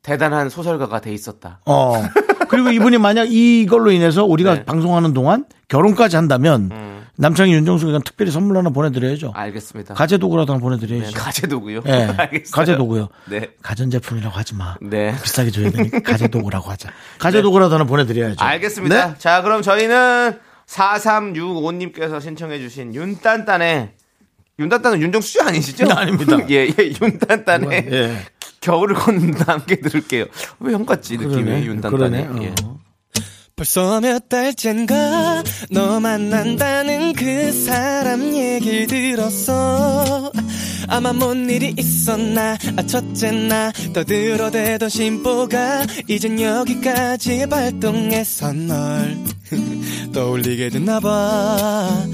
대단한 0.01 0.49
소설가가 0.49 1.01
돼 1.01 1.13
있었다. 1.13 1.59
어. 1.65 1.93
그리고 2.49 2.69
이분이 2.69 2.97
만약 2.99 3.31
이걸로 3.31 3.91
인해서 3.91 4.23
우리가 4.25 4.53
네. 4.55 4.65
방송하는 4.65 5.13
동안 5.13 5.45
결혼까지 5.69 6.15
한다면 6.15 6.69
음. 6.71 6.92
남창희 7.15 7.53
윤정수가 7.53 7.99
특별히 8.05 8.31
선물 8.31 8.57
하나 8.57 8.69
보내드려야죠. 8.71 9.33
알겠습니다. 9.35 9.93
가재 9.93 10.17
도구라도 10.17 10.53
하나 10.53 10.59
네, 10.59 10.63
보내드려야죠. 10.63 11.17
가재 11.19 11.47
도구요. 11.47 11.81
예. 11.85 11.91
알겠어요. 12.17 12.51
가재 12.51 12.75
도구요. 12.75 13.09
네. 13.29 13.49
가전 13.61 13.91
제품이라고 13.91 14.35
하지 14.35 14.55
마. 14.55 14.75
네. 14.81 15.15
비싸게 15.23 15.51
줘야 15.51 15.69
되니까 15.69 15.99
가재 16.05 16.27
도구라고 16.29 16.71
하자. 16.71 16.89
가재 17.19 17.41
도구라도 17.43 17.75
하나 17.75 17.83
보내드려야죠. 17.83 18.43
알겠습니다. 18.43 19.07
네? 19.09 19.15
자, 19.19 19.41
그럼 19.43 19.61
저희는 19.61 20.39
4365님께서 20.67 22.19
신청해주신 22.21 22.95
윤딴딴의 22.95 23.91
윤딴딴은 24.59 25.01
윤정수 25.01 25.27
씨 25.29 25.41
아니시죠? 25.41 25.85
네, 25.87 25.93
아닙니다. 25.93 26.37
예, 26.49 26.67
예, 26.67 26.93
윤딴딴의 27.01 27.87
예. 27.91 28.17
겨울을 28.61 28.95
걷는다 28.95 29.53
함께 29.53 29.75
들을게요. 29.79 30.25
왜 30.59 30.73
형 30.73 30.85
같지 30.85 31.17
느낌이 31.17 31.43
그러네. 31.43 31.65
윤딴딴이. 31.65 31.91
그러네. 32.27 32.45
예. 32.45 32.55
어. 33.63 33.65
벌써 33.65 34.01
몇 34.01 34.27
달째인가? 34.27 35.41
너 35.71 35.97
만난다는 36.01 37.13
그 37.13 37.49
사람 37.53 38.35
얘기 38.35 38.85
들었어. 38.85 40.31
아마 40.89 41.13
뭔 41.13 41.49
일이 41.49 41.73
있었나? 41.77 42.57
아 42.75 42.85
첫째 42.85 43.31
나 43.31 43.71
떠들어대던 43.93 44.89
심보가 44.89 45.85
이젠 46.09 46.41
여기까지 46.41 47.47
발동해서 47.47 48.51
널 48.51 49.17
떠올리게 50.13 50.69
됐나봐 50.69 52.05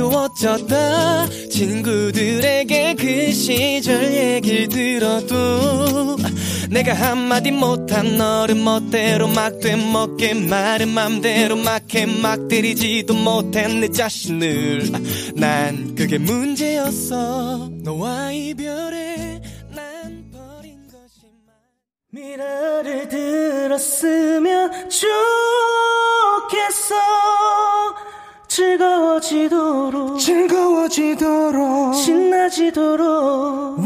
또 0.00 0.08
어쩌다 0.08 1.28
친구들에게 1.28 2.94
그 2.94 3.32
시절 3.32 4.10
얘기 4.14 4.66
들어도 4.66 6.16
내가 6.70 6.94
한마디 6.94 7.50
못한 7.50 8.16
너를 8.16 8.54
멋대로 8.54 9.28
막 9.28 9.60
되먹게 9.60 10.32
말은 10.48 10.88
맘대로 10.88 11.56
막해 11.56 12.06
막 12.06 12.48
때리지도 12.48 13.12
못한 13.12 13.80
내 13.80 13.90
자신을. 13.90 14.90
난 15.34 15.94
그게 15.94 16.16
문제였어. 16.16 17.68
너와 17.82 18.32
이별에 18.32 19.42
난 19.74 20.30
버린 20.32 20.78
것이만 20.86 21.52
미라를 22.10 23.06
들었으면 23.10 24.88
좋겠어 24.88 25.79
즐거워지도록 28.50 30.18
즐거워지도록. 30.18 31.94
신나지도록. 31.94 33.78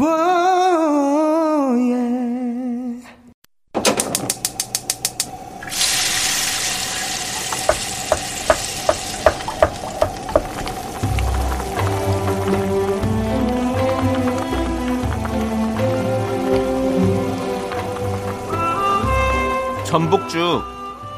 전복죽 19.85 20.63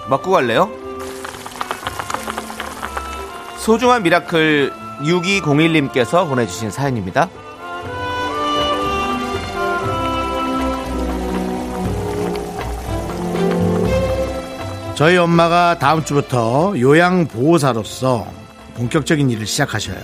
먹고 0.10 0.32
갈래요? 0.32 0.87
소중한 3.68 4.02
miracle 4.02 4.72
6201님께서 5.02 6.26
보내주신 6.26 6.72
사연입니다. 6.72 7.30
저희 14.96 15.18
엄마가 15.18 15.80
다음 15.80 16.06
주부터 16.06 16.80
요양보호사로서 16.80 18.26
본격적인 18.76 19.30
일을 19.32 19.46
시작하셔요. 19.46 19.98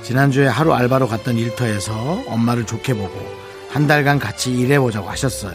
지난주에 0.00 0.46
하루 0.46 0.72
알바로 0.72 1.06
갔던 1.06 1.36
일터에서 1.36 1.92
엄마를 2.28 2.64
좋게 2.64 2.94
보고 2.94 3.12
한 3.68 3.86
달간 3.86 4.18
같이 4.18 4.52
일해보자고 4.52 5.10
하셨어요. 5.10 5.52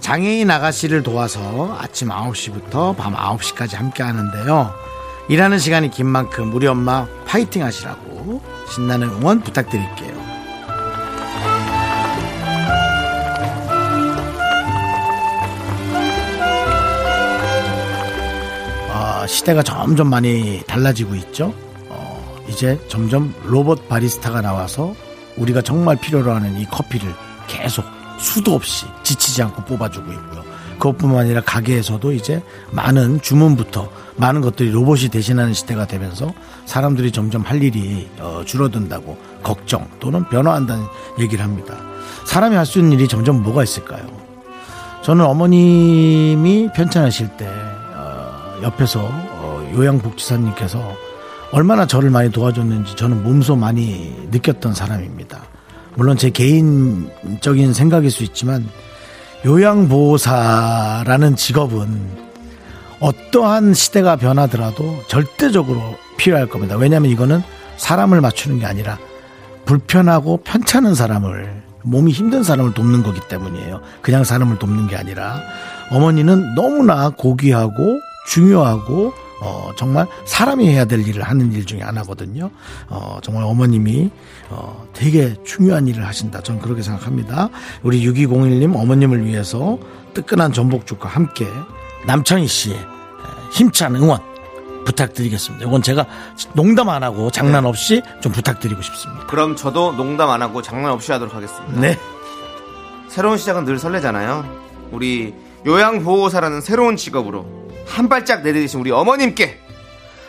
장애인 0.00 0.50
아가씨를 0.50 1.04
도와서 1.04 1.78
아침 1.80 2.08
9시부터 2.08 2.96
밤 2.96 3.14
9시까지 3.14 3.76
함께 3.76 4.02
하는데요. 4.02 4.89
일하는 5.28 5.58
시간이 5.58 5.90
긴 5.90 6.06
만큼 6.06 6.52
우리 6.54 6.66
엄마 6.66 7.06
파이팅 7.26 7.62
하시라고 7.64 8.42
신나는 8.68 9.08
응원 9.08 9.40
부탁드릴게요. 9.40 10.20
아, 18.92 19.26
시대가 19.26 19.62
점점 19.62 20.10
많이 20.10 20.62
달라지고 20.66 21.14
있죠. 21.16 21.54
어, 21.88 22.36
이제 22.48 22.78
점점 22.88 23.34
로봇 23.44 23.88
바리스타가 23.88 24.40
나와서 24.40 24.94
우리가 25.36 25.62
정말 25.62 25.96
필요로 25.96 26.32
하는 26.32 26.58
이 26.58 26.66
커피를 26.66 27.14
계속 27.46 27.84
수도 28.18 28.54
없이 28.54 28.86
지치지 29.02 29.42
않고 29.42 29.64
뽑아주고 29.64 30.12
있고요. 30.12 30.44
그것뿐만 30.72 31.20
아니라 31.20 31.40
가게에서도 31.42 32.12
이제 32.12 32.42
많은 32.70 33.20
주문부터 33.20 33.90
많은 34.16 34.40
것들이 34.40 34.70
로봇이 34.70 35.08
대신하는 35.08 35.54
시대가 35.54 35.86
되면서 35.86 36.32
사람들이 36.66 37.12
점점 37.12 37.42
할 37.42 37.62
일이 37.62 38.08
어, 38.18 38.42
줄어든다고 38.44 39.16
걱정 39.42 39.86
또는 40.00 40.24
변화한다는 40.28 40.84
얘기를 41.18 41.44
합니다. 41.44 41.76
사람이 42.26 42.56
할 42.56 42.66
수 42.66 42.78
있는 42.78 42.92
일이 42.92 43.08
점점 43.08 43.42
뭐가 43.42 43.62
있을까요? 43.64 44.06
저는 45.02 45.24
어머님이 45.24 46.68
편찮으실 46.74 47.28
때 47.36 47.46
어, 47.46 48.60
옆에서 48.62 49.00
어, 49.02 49.70
요양복지사님께서 49.74 51.10
얼마나 51.52 51.86
저를 51.86 52.10
많이 52.10 52.30
도와줬는지 52.30 52.94
저는 52.96 53.22
몸소 53.24 53.56
많이 53.56 54.28
느꼈던 54.30 54.74
사람입니다. 54.74 55.42
물론 55.96 56.16
제 56.16 56.30
개인적인 56.30 57.72
생각일 57.72 58.10
수 58.10 58.22
있지만 58.22 58.68
요양보호사라는 59.44 61.34
직업은 61.34 62.29
어떠한 63.00 63.74
시대가 63.74 64.16
변하더라도 64.16 65.02
절대적으로 65.08 65.96
필요할 66.16 66.46
겁니다. 66.46 66.76
왜냐하면 66.76 67.10
이거는 67.10 67.42
사람을 67.76 68.20
맞추는 68.20 68.58
게 68.58 68.66
아니라 68.66 68.98
불편하고 69.64 70.38
편찮은 70.44 70.94
사람을 70.94 71.62
몸이 71.82 72.12
힘든 72.12 72.42
사람을 72.42 72.74
돕는 72.74 73.02
거기 73.02 73.20
때문이에요. 73.28 73.80
그냥 74.02 74.22
사람을 74.24 74.58
돕는 74.58 74.88
게 74.88 74.96
아니라 74.96 75.40
어머니는 75.90 76.54
너무나 76.54 77.08
고귀하고 77.10 78.00
중요하고 78.26 79.12
어, 79.42 79.70
정말 79.76 80.06
사람이 80.26 80.68
해야 80.68 80.84
될 80.84 81.06
일을 81.06 81.22
하는 81.22 81.50
일 81.52 81.64
중에 81.64 81.80
하나거든요. 81.80 82.50
어, 82.88 83.18
정말 83.22 83.44
어머님이 83.44 84.10
어, 84.50 84.86
되게 84.92 85.34
중요한 85.44 85.88
일을 85.88 86.06
하신다. 86.06 86.42
저는 86.42 86.60
그렇게 86.60 86.82
생각합니다. 86.82 87.48
우리 87.82 88.06
6201님 88.06 88.76
어머님을 88.76 89.24
위해서 89.24 89.78
뜨끈한 90.12 90.52
전복죽과 90.52 91.08
함께 91.08 91.46
남창희 92.06 92.46
씨의 92.46 92.86
힘찬 93.52 93.96
응원 93.96 94.20
부탁드리겠습니다. 94.84 95.66
이건 95.66 95.82
제가 95.82 96.06
농담 96.54 96.88
안 96.88 97.02
하고 97.02 97.30
장난 97.30 97.66
없이 97.66 98.02
좀 98.20 98.32
부탁드리고 98.32 98.80
싶습니다. 98.82 99.26
그럼 99.26 99.56
저도 99.56 99.92
농담 99.92 100.30
안 100.30 100.42
하고 100.42 100.62
장난 100.62 100.92
없이 100.92 101.12
하도록 101.12 101.34
하겠습니다. 101.34 101.80
네. 101.80 101.98
새로운 103.08 103.38
시작은 103.38 103.64
늘 103.64 103.78
설레잖아요. 103.78 104.88
우리 104.92 105.34
요양보호사라는 105.66 106.60
새로운 106.60 106.96
직업으로 106.96 107.68
한 107.86 108.08
발짝 108.08 108.42
내디디신 108.42 108.80
우리 108.80 108.90
어머님께 108.90 109.60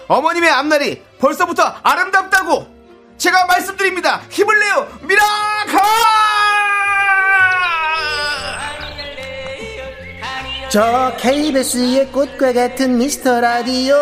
어머님의 0.08 0.50
앞날이 0.50 1.02
벌써부터 1.20 1.64
아름답다고 1.84 2.68
제가 3.18 3.46
말씀드립니다. 3.46 4.22
힘을 4.30 4.60
내요. 4.60 4.88
miracle! 5.04 6.41
저 10.72 11.12
KBS의 11.18 12.14
꽃과 12.14 12.54
같은 12.54 12.98
미스터 12.98 13.42
라디오. 13.42 13.94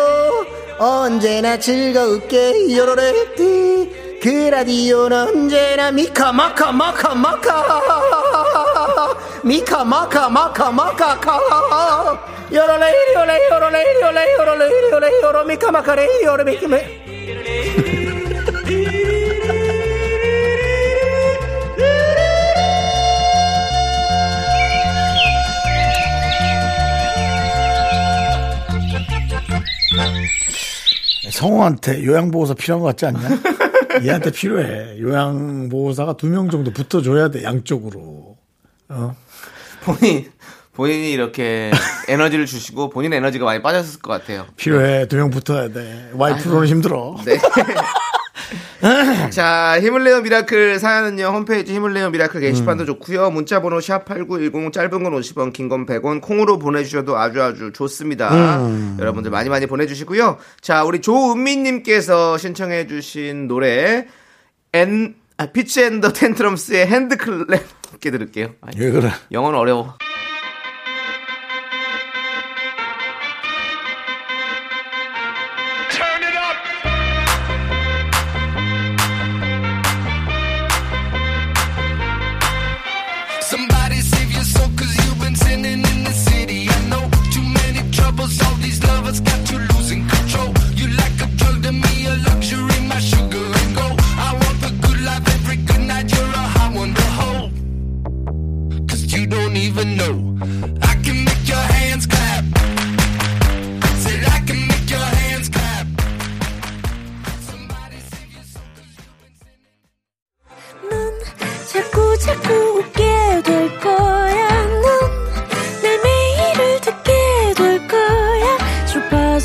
언제나 0.78 1.58
즐거울게 1.58 2.76
요로레띠. 2.76 4.20
그 4.22 4.28
라디오는 4.28 5.16
언제나 5.16 5.90
미카 5.90 6.30
마카 6.30 6.70
마카 6.70 7.12
마카. 7.12 7.64
미카 9.42 9.82
마카 9.82 10.28
마카 10.28 10.70
마카카. 10.70 11.40
요로레 12.52 12.94
요로레 13.16 13.48
요로레 13.50 13.84
요로레 14.38 14.38
요로레 14.38 15.22
요로 15.22 15.44
미카 15.46 15.72
마카 15.72 15.96
레 15.96 16.06
요로 16.22 16.44
미카 16.44 16.68
성우한테 31.40 32.04
요양보호사 32.04 32.52
필요한 32.54 32.82
것 32.82 32.88
같지 32.88 33.06
않냐? 33.06 33.20
얘한테 34.04 34.30
필요해. 34.30 35.00
요양보호사가 35.00 36.14
두 36.18 36.26
명 36.28 36.50
정도 36.50 36.70
붙어줘야 36.70 37.28
돼, 37.30 37.42
양쪽으로. 37.44 38.36
본인 39.82 40.30
본인이 40.74 41.10
이렇게 41.12 41.70
에너지를 42.08 42.44
주시고 42.46 42.90
본인 42.90 43.12
에너지가 43.14 43.44
많이 43.46 43.62
빠졌을 43.62 44.00
것 44.00 44.12
같아요. 44.12 44.46
필요해. 44.56 45.08
두 45.08 45.16
명 45.16 45.30
붙어야 45.30 45.68
돼. 45.70 46.10
와이프로는 46.12 46.68
힘들어. 46.68 47.16
네. 47.24 47.38
자, 49.30 49.78
힘을 49.80 50.04
내요 50.04 50.20
miracle 50.22 50.78
사연은요, 50.78 51.24
홈페이지 51.26 51.74
힘을 51.74 51.92
내요 51.92 52.10
miracle 52.10 52.40
게시판도 52.40 52.86
좋고요 52.86 53.30
문자 53.30 53.60
번호 53.60 53.78
샵8910, 53.78 54.72
짧은 54.72 54.90
건 55.02 55.12
50원, 55.12 55.52
긴 55.52 55.68
건 55.68 55.86
100원, 55.86 56.20
콩으로 56.20 56.58
보내 56.58 56.82
주셔도 56.82 57.16
아주 57.18 57.42
아주 57.42 57.72
좋습니다. 57.72 58.30
여러분들 58.98 59.30
많이 59.30 59.48
많이 59.48 59.66
보내 59.66 59.86
주시고요. 59.86 60.38
자, 60.60 60.82
우리 60.84 61.00
조은미님께서 61.00 62.38
신청해 62.38 62.86
주신 62.86 63.46
노래, 63.48 64.06
엔, 64.72 65.14
아, 65.36 65.46
Fitz 65.46 65.82
and 65.84 66.12
the 66.12 66.29
Tantrums의 66.29 66.86
HandClap 66.86 67.60
함께 67.90 68.10
들을게요. 68.10 68.54
아니, 68.60 68.80
왜 68.80 68.90
그래? 68.90 69.10
영어는 69.32 69.58
어려워. 69.58 69.96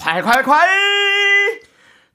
콸콸콸! 0.00 1.60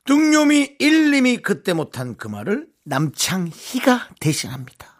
뚱요미 0.06 0.78
1님이 0.80 1.42
그때 1.44 1.74
못한 1.74 2.16
그 2.18 2.28
말을 2.28 2.68
남창희가 2.84 4.10
대신합니다. 4.20 4.94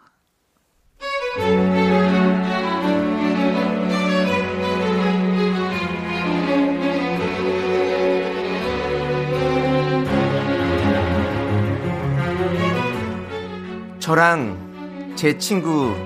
저랑 13.98 15.14
제 15.16 15.36
친구는요, 15.36 15.96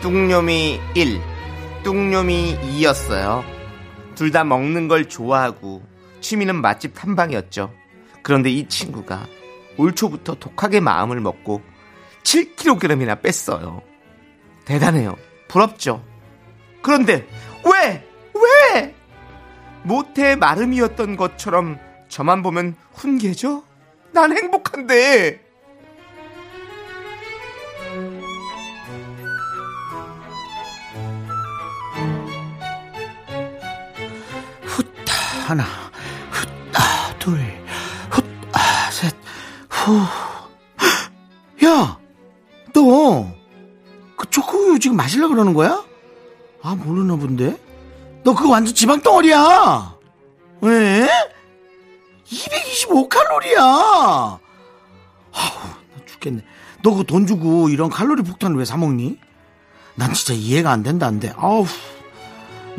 뚱놈이 0.00 0.80
1, 0.96 1.20
뚱놈이 1.84 2.56
2였어요. 2.56 3.59
둘 4.20 4.32
다 4.32 4.44
먹는 4.44 4.86
걸 4.86 5.08
좋아하고, 5.08 5.82
취미는 6.20 6.60
맛집 6.60 6.92
탐방이었죠. 6.94 7.72
그런데 8.22 8.50
이 8.50 8.68
친구가 8.68 9.26
올 9.78 9.94
초부터 9.94 10.34
독하게 10.34 10.80
마음을 10.80 11.20
먹고 11.20 11.62
7kg이나 12.22 13.22
뺐어요. 13.22 13.80
대단해요. 14.66 15.16
부럽죠? 15.48 16.04
그런데, 16.82 17.26
왜? 17.64 18.06
왜? 18.34 18.94
모태 19.84 20.36
마름이었던 20.36 21.16
것처럼 21.16 21.78
저만 22.10 22.42
보면 22.42 22.76
훈계죠? 22.92 23.64
난 24.12 24.36
행복한데. 24.36 25.40
하나, 35.50 35.64
훗 36.30 36.48
아, 36.76 37.12
둘, 37.18 37.36
훗 38.08 38.24
아, 38.52 38.88
셋, 38.92 39.12
후. 39.68 39.96
야, 41.66 41.98
너, 42.72 43.26
그 44.16 44.30
초코우유 44.30 44.78
지금 44.78 44.96
마시려고 44.96 45.34
그러는 45.34 45.52
거야? 45.52 45.82
아, 46.62 46.76
모르나 46.76 47.16
본데? 47.16 47.58
너 48.22 48.32
그거 48.32 48.50
완전 48.50 48.72
지방 48.72 49.00
덩어리야! 49.02 49.96
왜? 50.60 51.08
225칼로리야! 52.28 53.58
아우, 53.58 54.38
나 55.32 56.04
죽겠네. 56.06 56.44
너 56.84 56.92
그 56.94 57.02
돈 57.02 57.26
주고 57.26 57.70
이런 57.70 57.90
칼로리 57.90 58.22
폭탄을 58.22 58.56
왜 58.56 58.64
사먹니? 58.64 59.18
난 59.96 60.12
진짜 60.14 60.32
이해가 60.32 60.70
안 60.70 60.84
된다, 60.84 61.08
안 61.08 61.18
돼. 61.18 61.32
아우. 61.36 61.66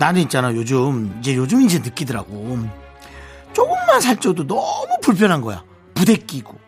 나는 0.02 0.22
있잖아 0.24 0.52
요즘. 0.56 1.16
이제 1.20 1.36
요즘 1.36 1.62
이제 1.62 1.78
느끼더라고. 1.78 2.58
조금만 3.54 4.02
살쪄도 4.02 4.48
너무 4.48 4.88
불편한 5.04 5.42
거야. 5.42 5.64
부대 5.94 6.16
끼고. 6.16 6.60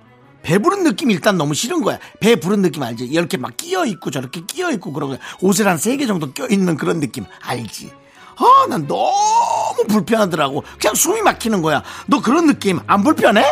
배부른 0.44 0.84
느낌이 0.84 1.12
일단 1.16 1.36
너무 1.36 1.56
싫은 1.56 1.82
거야. 1.82 1.98
배 2.20 2.36
부른 2.36 2.62
느낌 2.62 2.84
알지? 2.84 3.06
이렇게 3.06 3.38
막 3.38 3.58
끼어 3.58 3.86
있고 3.86 4.12
저렇게 4.12 4.42
끼어 4.46 4.70
있고 4.74 4.94
그러고 4.94 5.18
옷을 5.42 5.68
한 5.68 5.78
세 5.80 5.98
개 5.98 6.06
정도 6.06 6.32
껴 6.32 6.48
있는 6.48 6.78
그런 6.78 7.00
느낌 7.00 7.26
알지? 7.42 7.92
아 8.36 8.68
난 8.70 8.86
너무 8.88 9.84
불편하더라고. 9.88 10.64
그냥 10.80 10.94
숨이 10.94 11.24
막히는 11.24 11.64
거야. 11.64 11.82
너 12.06 12.22
그런 12.22 12.46
느낌 12.46 12.80
안 12.86 13.04
불편해? 13.04 13.44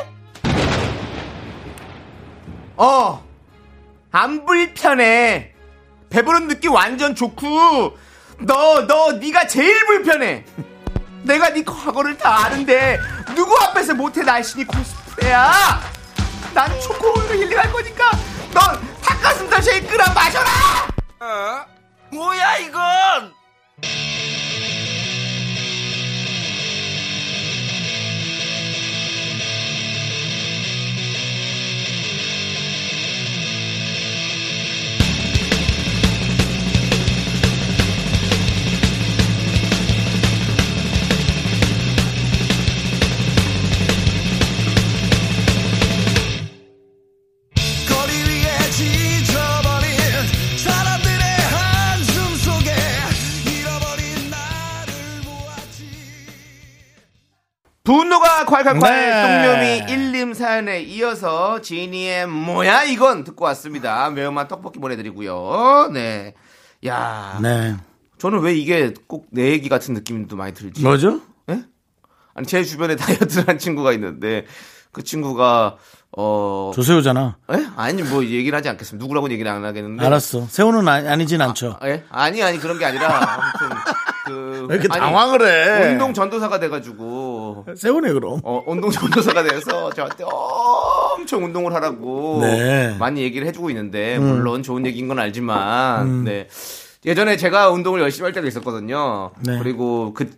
어, 2.78 3.24
안 4.12 4.46
불편해. 4.46 5.54
배부른 6.12 6.48
느낌 6.50 6.72
완전 6.74 7.15
좋고, 7.15 7.96
너, 8.42 8.86
너, 8.88 9.12
네가 9.14 9.48
제일 9.48 9.86
불편해. 9.86 10.44
내가 11.24 11.50
네 11.54 11.64
과거를 11.64 12.18
다 12.18 12.46
아는데, 12.46 13.00
누구 13.36 13.56
앞에서 13.60 13.94
못해 13.94 14.24
날씬이 14.24 14.66
코스프레야? 14.66 15.82
난 16.54 16.80
초코우유로 16.82 17.36
힐링할 17.36 17.72
거니까, 17.72 18.12
넌 18.54 18.82
닭가슴살 19.02 19.62
쉐이크나 19.62 20.14
마셔라! 20.14 20.50
어? 21.20 21.66
뭐야, 22.12 22.58
이건! 22.58 23.34
분노가 57.84 58.46
콸콸콸 58.46 58.80
네. 58.82 59.22
똥념이 59.24 59.82
1님 59.88 60.34
사연에 60.36 60.82
이어서 60.84 61.62
지니의 61.62 62.28
뭐야 62.28 62.84
이건 62.84 63.24
듣고 63.24 63.46
왔습니다. 63.46 64.10
매운맛 64.12 64.48
떡볶이 64.48 64.80
보내드리고요. 64.80 65.89
네. 65.94 66.34
야 66.86 67.39
네 67.41 67.76
저는 68.20 68.39
왜 68.41 68.54
이게 68.56 68.94
꼭 69.08 69.26
내 69.32 69.50
얘기 69.50 69.67
같은 69.70 69.94
느낌도 69.96 70.36
많이 70.36 70.54
들지? 70.54 70.84
뭐죠? 70.84 71.22
예? 71.50 71.63
아니 72.36 72.46
제 72.48 72.63
주변에 72.63 72.96
다이어트를 72.98 73.48
한 73.48 73.58
친구가 73.58 73.94
있는데 73.94 74.46
그 74.91 75.04
친구가 75.04 75.78
어 76.17 76.72
조세호잖아. 76.76 77.38
에? 77.52 77.65
아니 77.78 78.04
뭐 78.04 78.24
얘기를 78.24 78.56
하지 78.56 78.70
않겠습니다. 78.70 79.02
누구라고 79.04 79.28
는 79.28 79.34
얘기를 79.34 79.50
안 79.50 79.63
하겠는데. 79.65 80.06
알았어. 80.06 80.46
세호는 80.48 80.88
아니, 80.88 81.08
아니진 81.08 81.41
않죠. 81.41 81.78
아, 81.80 81.88
예? 81.88 82.04
아니 82.10 82.44
아니 82.44 82.60
그런 82.60 82.78
게 82.78 82.86
아니라 82.86 83.08
아무튼 83.08 83.70
그왜 84.26 84.76
이렇게 84.76 84.88
아니, 84.92 85.00
당황을 85.00 85.42
해? 85.42 85.92
운동 85.92 86.14
전도사가 86.14 86.60
돼가지고 86.60 87.66
세호네 87.76 88.14
그럼. 88.14 88.40
어, 88.44 88.64
운동 88.68 88.92
전도사가 88.92 89.44
돼서 89.44 89.92
저한테 89.92 90.24
엄청 90.26 91.44
운동을 91.44 91.74
하라고 91.74 92.40
네. 92.42 92.90
음. 92.90 92.98
많이 93.00 93.22
얘기를 93.22 93.48
해주고 93.48 93.70
있는데 93.70 94.20
물론 94.20 94.64
좋은 94.64 94.86
얘기인 94.86 95.08
건 95.08 95.20
알지만 95.20 96.24
네. 96.26 96.48
예전에 97.06 97.36
제가 97.38 97.70
운동을 97.72 98.00
열심히 98.02 98.26
할 98.26 98.34
때가 98.34 98.48
있었거든요. 98.48 99.32
네. 99.46 99.58
그리고 99.60 100.14
그, 100.14 100.30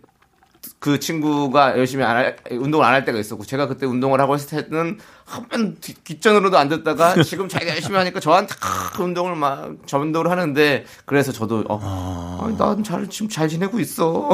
그 0.84 1.00
친구가 1.00 1.78
열심히 1.78 2.04
안 2.04 2.14
할, 2.14 2.36
운동을 2.50 2.84
안 2.84 2.92
할 2.92 3.06
때가 3.06 3.18
있었고 3.18 3.46
제가 3.46 3.68
그때 3.68 3.86
운동을 3.86 4.20
하고 4.20 4.34
했을 4.34 4.68
때는 4.68 4.98
한 5.24 5.48
번 5.48 5.78
뒷전으로도 5.80 6.58
안 6.58 6.68
듣다가 6.68 7.14
지금 7.24 7.48
자기가 7.48 7.72
열심히 7.72 7.96
하니까 7.96 8.20
저한테 8.20 8.54
크, 8.94 9.02
운동을 9.02 9.34
막 9.34 9.76
전도를 9.86 10.30
하는데 10.30 10.84
그래서 11.06 11.32
저도 11.32 11.64
어, 11.70 11.78
아, 11.80 12.52
난잘 12.58 13.08
지금 13.08 13.30
잘 13.30 13.48
지내고 13.48 13.80
있어. 13.80 14.28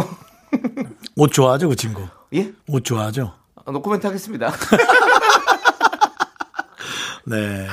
옷 1.15 1.33
좋아하죠 1.33 1.69
그 1.69 1.77
친구. 1.77 2.05
예? 2.35 2.51
옷 2.67 2.85
좋아하죠. 2.85 3.33
아, 3.65 3.71
노코멘트 3.71 4.09
하겠습니다. 4.09 4.51
네. 7.27 7.69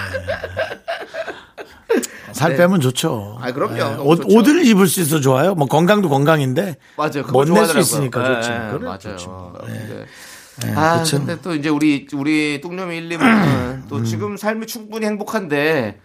살 2.38 2.52
네. 2.52 2.58
빼면 2.58 2.80
좋죠. 2.82 3.38
아, 3.42 3.52
그럼요. 3.52 3.74
네. 3.76 3.84
옷, 4.00 4.16
좋죠. 4.18 4.38
옷을 4.38 4.66
입을 4.66 4.88
수 4.88 5.02
있어 5.02 5.20
좋아요. 5.20 5.56
뭐 5.56 5.68
건강도 5.68 6.08
건강인데 6.08 6.78
맞아요. 6.96 7.24
그거 7.24 7.32
못낼 7.44 7.66
수. 7.66 7.80
있으니까 7.80 8.22
예, 8.22 8.36
좋지. 8.36 8.50
예, 8.52 8.58
그래, 8.72 8.80
맞아요. 8.86 8.98
좋지 9.00 9.28
뭐. 9.28 9.54
네. 9.68 10.06
네, 10.64 10.74
아, 10.76 10.94
그렇죠. 10.96 11.18
근데 11.20 11.40
또 11.42 11.54
이제 11.54 11.70
우리 11.70 12.08
우리 12.14 12.62
뚱념이 12.62 12.98
1, 12.98 13.10
2는 13.10 13.22
음. 13.22 13.86
또 13.90 14.04
지금 14.04 14.38
삶이 14.38 14.66
충분히 14.68 15.06
행복한데 15.06 16.00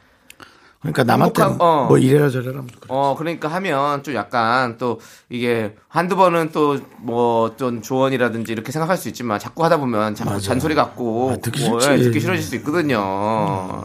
그러니까 0.83 1.05
남한테 1.05 1.43
어. 1.61 1.87
뭐 1.89 1.97
이래라 1.97 2.29
저래라 2.29 2.61
그래. 2.61 2.87
어 2.89 3.15
그러니까 3.17 3.49
하면 3.49 4.03
좀 4.03 4.15
약간 4.15 4.77
또 4.79 5.01
이게 5.31 5.77
한두 5.89 6.17
번은 6.17 6.51
또 6.53 6.77
뭐 6.99 7.43
어떤 7.45 7.83
조언이라든지 7.83 8.53
이렇게 8.53 8.71
생각할 8.73 8.97
수 8.97 9.09
있지만 9.09 9.39
자꾸 9.41 9.65
하다 9.65 9.79
보면 9.79 10.15
자꾸 10.15 10.41
잔소리 10.41 10.75
같고 10.75 11.33
아, 11.33 11.37
듣기 11.37 11.69
뭐. 11.69 11.81
예, 11.83 11.97
듣기 11.99 12.21
싫어질 12.21 12.43
수 12.45 12.55
있거든요. 12.57 12.99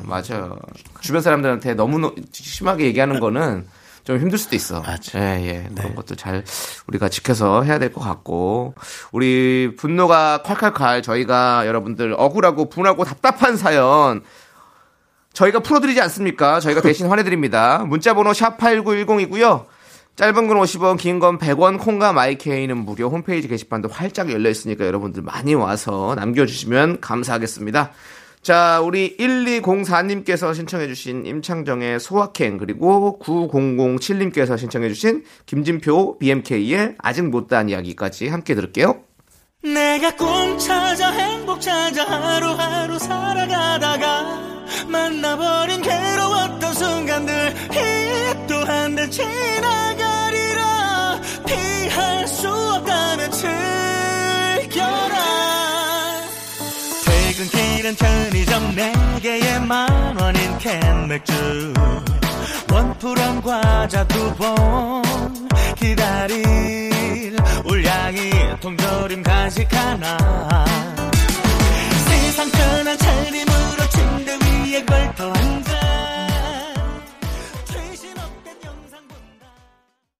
맞아요. 0.03 0.57
주변 1.01 1.21
사람들한테 1.21 1.73
너무 1.73 1.97
노- 1.99 2.15
심하게 2.31 2.85
얘기하는 2.85 3.19
거는 3.19 3.65
좀 4.03 4.19
힘들 4.19 4.37
수도 4.37 4.55
있어. 4.55 4.81
맞아. 4.81 5.19
예, 5.19 5.45
예. 5.65 5.69
그런 5.75 5.93
것도 5.95 6.15
잘 6.15 6.43
우리가 6.87 7.09
지켜서 7.09 7.63
해야 7.63 7.77
될 7.79 7.91
것 7.91 8.01
같고. 8.01 8.73
우리 9.11 9.75
분노가 9.77 10.43
콸콸콸 10.45 11.03
저희가 11.03 11.67
여러분들 11.67 12.13
억울하고 12.17 12.69
분하고 12.69 13.03
답답한 13.03 13.57
사연 13.57 14.21
저희가 15.37 15.59
풀어드리지 15.59 16.01
않습니까? 16.01 16.59
저희가 16.59 16.81
대신 16.83 17.07
화내드립니다. 17.07 17.85
문자번호 17.87 18.31
샵8910이고요. 18.31 19.65
짧은 20.15 20.47
건 20.47 20.57
50원, 20.57 20.97
긴 20.97 21.19
건 21.19 21.37
100원, 21.37 21.79
콩과 21.79 22.11
마이케이는 22.11 22.75
무료 22.75 23.07
홈페이지 23.09 23.47
게시판도 23.47 23.87
활짝 23.89 24.31
열려 24.31 24.49
있으니까 24.49 24.85
여러분들 24.87 25.21
많이 25.21 25.53
와서 25.53 26.15
남겨주시면 26.15 27.01
감사하겠습니다. 27.01 27.91
자, 28.41 28.81
우리 28.81 29.15
1204님께서 29.17 30.55
신청해주신 30.55 31.27
임창정의 31.27 31.99
소확행, 31.99 32.57
그리고 32.57 33.19
9007님께서 33.21 34.57
신청해주신 34.57 35.23
김진표 35.45 36.17
BMK의 36.17 36.95
아직 36.97 37.23
못다한 37.29 37.69
이야기까지 37.69 38.27
함께 38.29 38.55
들을게요. 38.55 39.01
내가 39.61 40.15
꿈 40.15 40.57
찾아 40.57 41.11
행복 41.11 41.61
찾아 41.61 42.03
하루하루 42.05 42.97
살아가다가 42.97 44.46
만나버린 44.87 45.81
괴로웠던 45.81 46.73
순간들 46.73 47.53
이 47.73 48.47
또한 48.47 48.95
달 48.95 49.09
지나가리라. 49.11 50.61
피할 51.45 52.27
수 52.27 52.47
없다면 52.49 53.31
즐겨라. 53.31 55.15
퇴근길은 57.05 57.95
편의점 57.95 58.75
4개에 58.75 59.61
만원인 59.65 60.57
캔맥주. 60.59 61.73
원플원 62.71 63.41
과자 63.41 64.05
두 64.07 64.33
봉 64.37 65.01
기다릴 65.77 67.35
울 67.65 67.81
냥이 67.81 68.29
통조림 68.61 69.23
간식 69.23 69.67
하나. 69.73 70.17
세상 72.07 72.49
편한 72.51 72.97
차림으로 72.97 73.89
침대 73.89 74.33
위 74.33 74.46
에 74.73 74.83
걸터 74.85 75.31
앉아 75.31 75.77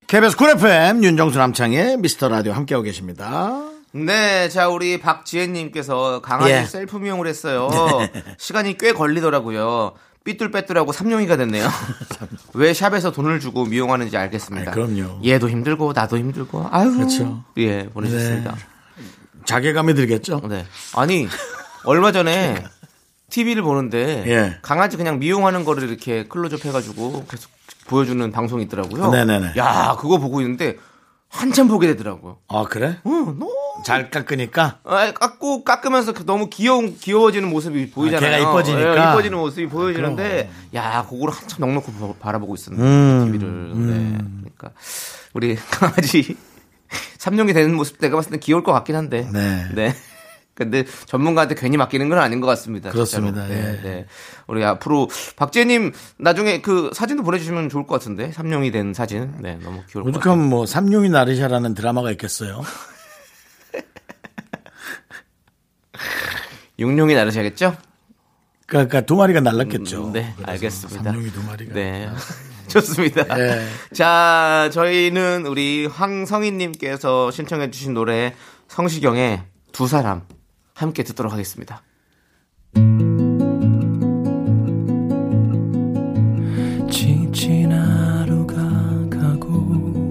KBS 0.08 0.38
쿨 0.38 0.52
FM 0.52 1.04
윤정수 1.04 1.38
남창의 1.38 1.98
미스터 1.98 2.30
라디오 2.30 2.54
함께하고 2.54 2.84
계십니다. 2.84 3.62
네, 3.92 4.48
자 4.48 4.70
우리 4.70 5.00
박지혜님께서 5.02 6.22
강아지 6.22 6.52
예. 6.54 6.64
셀프 6.64 6.96
미용을 6.98 7.28
했어요. 7.28 7.70
시간이 8.38 8.78
꽤 8.78 8.94
걸리더라고요. 8.94 9.96
삐뚤빼뚤하고 10.24 10.92
삼룡이가 10.94 11.36
됐네요. 11.38 11.68
왜 12.54 12.74
샵에서 12.74 13.12
돈을 13.12 13.40
주고 13.42 13.66
미용하는지 13.66 14.16
알겠습니다. 14.16 14.72
아이, 14.72 14.76
그럼요. 14.76 15.20
얘도 15.26 15.50
힘들고 15.50 15.92
나도 15.94 16.18
힘들고 16.18 16.68
아유. 16.72 16.94
그렇죠. 16.96 17.44
예, 17.58 17.90
보내셨습니다. 17.90 18.56
자괴감이 19.46 19.94
들겠죠. 19.94 20.42
네. 20.48 20.66
아니 20.96 21.28
얼마 21.84 22.12
전에 22.12 22.64
TV를 23.30 23.62
보는데 23.62 24.24
예. 24.28 24.58
강아지 24.62 24.98
그냥 24.98 25.20
미용하는 25.20 25.66
거를 25.66 25.90
이렇게 25.90 26.26
클로즈업 26.28 26.66
해가지고 26.66 27.26
계속 27.30 27.52
보여주는 27.88 28.32
방송이 28.32 28.64
있더라고요. 28.64 29.12
네네네. 29.12 29.54
야, 29.58 29.96
그거 30.00 30.18
보고 30.18 30.42
있는데 30.42 30.78
한참 31.30 31.68
보게 31.68 31.88
되더라고요. 31.88 32.38
아 32.48 32.64
그래? 32.70 32.98
어, 33.04 33.10
너무 33.10 33.50
잘 33.86 34.10
깎으니까 34.10 34.80
아, 34.86 35.12
깎고 35.12 35.66
깎으면서 35.66 36.14
그 36.14 36.26
너무 36.26 36.50
귀여운 36.50 36.96
귀여워지는 36.98 37.50
모습이 37.50 37.92
보이잖아요. 37.92 38.32
걔가 38.32 38.50
이뻐지니까. 38.50 39.08
예, 39.08 39.12
이뻐지는 39.12 39.38
모습이 39.38 39.68
보여지는데 39.68 40.50
야, 40.76 41.06
그거를 41.10 41.34
한참 41.34 41.60
넉넉히 41.60 41.92
보- 41.94 42.16
바라보고 42.16 42.56
있었는데 42.56 42.84
음, 42.88 43.26
TV를. 43.32 43.88
네. 43.88 44.18
그러니까 44.42 44.72
우리 45.34 45.56
강아지 45.70 46.38
삼룡이 47.20 47.52
되는 47.52 47.76
모습 47.76 48.00
내가 48.00 48.16
봤을 48.16 48.32
때 48.32 48.38
귀여울 48.40 48.64
것 48.64 48.72
같긴 48.72 48.96
한데. 48.96 49.30
네. 49.34 49.94
근데 50.58 50.84
전문가한테 51.06 51.54
괜히 51.54 51.78
맡기는 51.78 52.10
건 52.10 52.18
아닌 52.18 52.42
것 52.42 52.48
같습니다. 52.48 52.90
그렇습니다. 52.90 53.46
네, 53.46 53.56
예. 53.56 53.80
네. 53.84 54.08
우리 54.48 54.64
앞으로 54.64 55.08
박재님 55.36 55.92
나중에 56.18 56.62
그 56.62 56.90
사진도 56.94 57.22
보내주시면 57.22 57.70
좋을 57.70 57.86
것 57.86 57.94
같은데 57.94 58.32
삼룡이 58.32 58.72
된 58.72 58.96
사진. 58.96 59.36
네, 59.40 59.60
너무 59.62 59.84
귀여울 59.88 60.12
것 60.12 60.20
같아요. 60.20 60.36
뭐 60.36 60.66
삼룡이 60.66 61.10
나르샤라는 61.10 61.76
드라마가 61.76 62.10
있겠어요. 62.12 62.64
육룡이 66.80 67.14
나르셔야겠죠? 67.14 67.78
그러니까 68.66 69.02
두 69.02 69.16
마리가 69.16 69.42
날랐겠죠. 69.42 70.08
음, 70.08 70.14
네, 70.14 70.34
알겠습니다. 70.44 71.04
삼룡이 71.04 71.32
두 71.32 71.44
마리가. 71.44 71.76
네. 71.76 72.10
좋습니다. 72.68 73.24
네. 73.36 73.64
자, 73.94 74.72
저희는 74.74 75.46
우리 75.46 75.86
황성희님께서 75.86 77.30
신청해주신 77.30 77.94
노래 77.94 78.34
성시경의 78.68 79.44
두 79.72 79.88
사람 79.88 80.24
함께 80.78 81.02
듣도록 81.02 81.34
하겠습니다. 81.34 81.82
지친 86.88 87.72
하루가 87.72 88.62
가고 89.10 90.06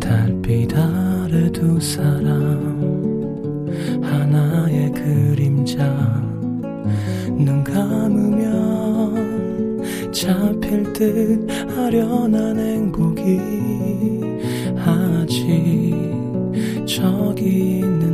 달빛 0.00 0.76
아래 0.76 1.48
두 1.52 1.78
사람 1.78 2.82
하나의 4.02 4.90
그림자 4.90 5.86
눈 7.28 7.62
감으면 7.62 9.12
잡힐 10.12 10.92
듯 10.92 11.48
아련한 11.78 12.58
행복이 12.58 13.38
아직 14.76 15.94
저기 16.84 17.78
있는 17.78 18.11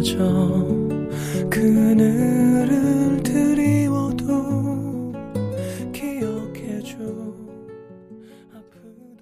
꿈마저 0.00 0.16
그늘을 1.50 3.22
드리워도 3.22 4.24
기억해줘 5.92 6.96
아프도록 8.54 9.18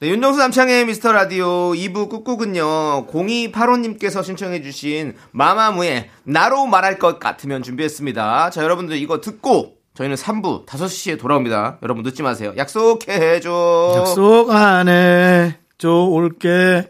네, 0.00 0.08
윤정수 0.08 0.38
남창의 0.38 0.84
미스터 0.86 1.12
라디오 1.12 1.72
2부 1.72 2.10
꾹꾹은요, 2.10 3.06
0285님께서 3.06 4.22
신청해주신 4.22 5.14
마마무의 5.32 6.10
나로 6.24 6.66
말할 6.66 6.98
것 6.98 7.18
같으면 7.18 7.62
준비했습니다. 7.62 8.50
자, 8.50 8.62
여러분들 8.62 8.96
이거 8.96 9.20
듣고 9.22 9.76
저희는 9.94 10.16
3부 10.16 10.66
5시에 10.66 11.18
돌아옵니다. 11.18 11.78
여러분 11.82 12.02
늦지 12.02 12.22
마세요. 12.22 12.52
약속해줘. 12.56 13.94
약속 13.96 14.50
안에 14.50 15.58
좋을게. 15.78 16.88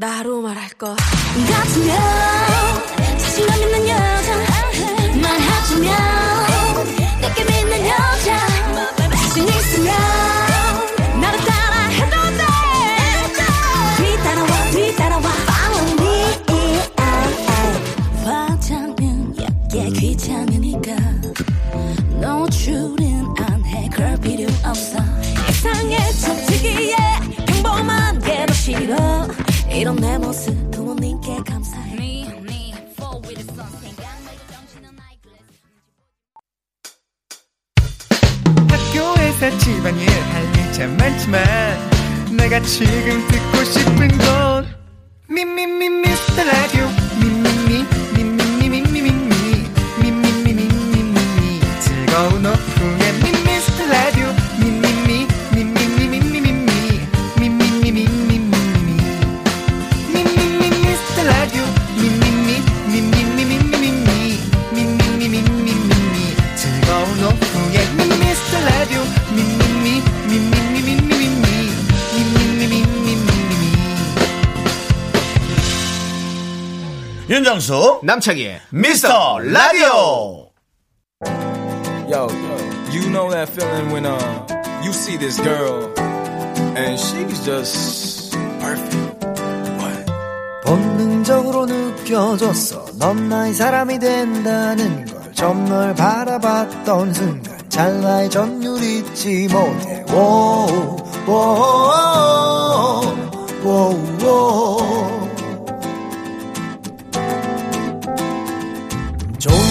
나로 0.00 0.40
말할 0.40 0.70
것 0.78 0.96
같으면 0.96 1.98
자신감 3.18 3.60
있는 3.60 3.88
여자. 3.90 4.34
말하자면 5.20 5.88
내게 7.20 7.44
믿는 7.44 7.86
여자. 7.86 8.38
자신 9.10 9.46
있으면 9.46 9.92
나를 11.20 11.38
따라 11.40 11.76
해도 11.88 12.16
돼. 12.38 12.42
뒤따라와 13.98 14.70
뒤따라와. 14.70 15.28
Follow 15.50 15.92
me. 16.00 16.08
화장은 18.24 19.36
얇게 19.38 19.90
귀찮으니까 20.00 20.96
노출은 22.22 23.34
안해. 23.36 23.90
그럴 23.92 24.16
필요 24.16 24.48
없어. 24.64 24.96
이상해 25.50 25.98
참 26.12 26.36
특이해. 26.46 26.96
평범한 27.46 28.18
게 28.20 28.34
더 28.34 28.54
싫어 28.54 29.28
이런 29.72 29.96
내 29.96 30.18
모습 30.18 30.70
부모님께 30.70 31.36
감사해 31.46 32.24
학교에서 38.68 39.58
집안일 39.58 40.08
할일참 40.08 40.96
많지만 40.96 41.40
내가 42.36 42.60
지금 42.60 43.26
듣고 43.28 43.64
싶은 43.64 44.08
건 44.18 44.66
미미미 45.28 45.88
미스터 45.88 46.44
라디오 46.44 46.86
미미미 47.20 47.86
미미미 48.14 48.68
미미미 48.68 49.10
미미미 50.02 50.52
미미미 50.52 51.60
즐거운 51.80 52.46
오후 52.46 52.59
윤정수 77.50 78.00
남창희의 78.04 78.60
미스터 78.70 79.40
라디오. 79.40 80.50
Yo, 82.08 82.28
you 82.92 83.10
know 83.10 83.28
that 83.30 83.48
feeling 83.48 83.90
when 83.90 84.06
uh 84.06 84.46
you 84.84 84.92
see 84.92 85.16
this 85.16 85.40
girl 85.42 85.92
and 86.76 86.96
she's 86.96 87.44
just 87.44 88.36
perfect. 88.60 89.26
What? 89.80 90.06
본능적으로 90.64 91.66
느껴졌어 91.66 92.86
넌 93.00 93.28
나의 93.28 93.52
사람이 93.54 93.98
된다는 93.98 95.06
걸널 95.36 95.92
바라봤던 95.96 97.12
순간 97.14 97.58
찰나의 97.68 98.30
전율 98.30 98.80
잊지 98.80 99.48
못해 99.50 100.04
워우, 100.12 100.96
워우, 101.26 101.90
워 103.64 105.29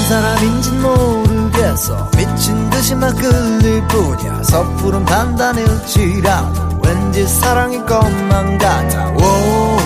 사람인진 0.10 0.82
모르겠어 0.82 2.10
미친 2.18 2.68
듯이 2.72 2.96
막 2.96 3.14
끌릴 3.16 3.88
뿐이야 3.90 4.42
섣부른 4.42 5.06
판단일지라도 5.06 6.82
왠지 6.84 7.28
사랑일 7.28 7.86
것만 7.86 8.58
같아 8.58 9.12
워우, 9.12 9.78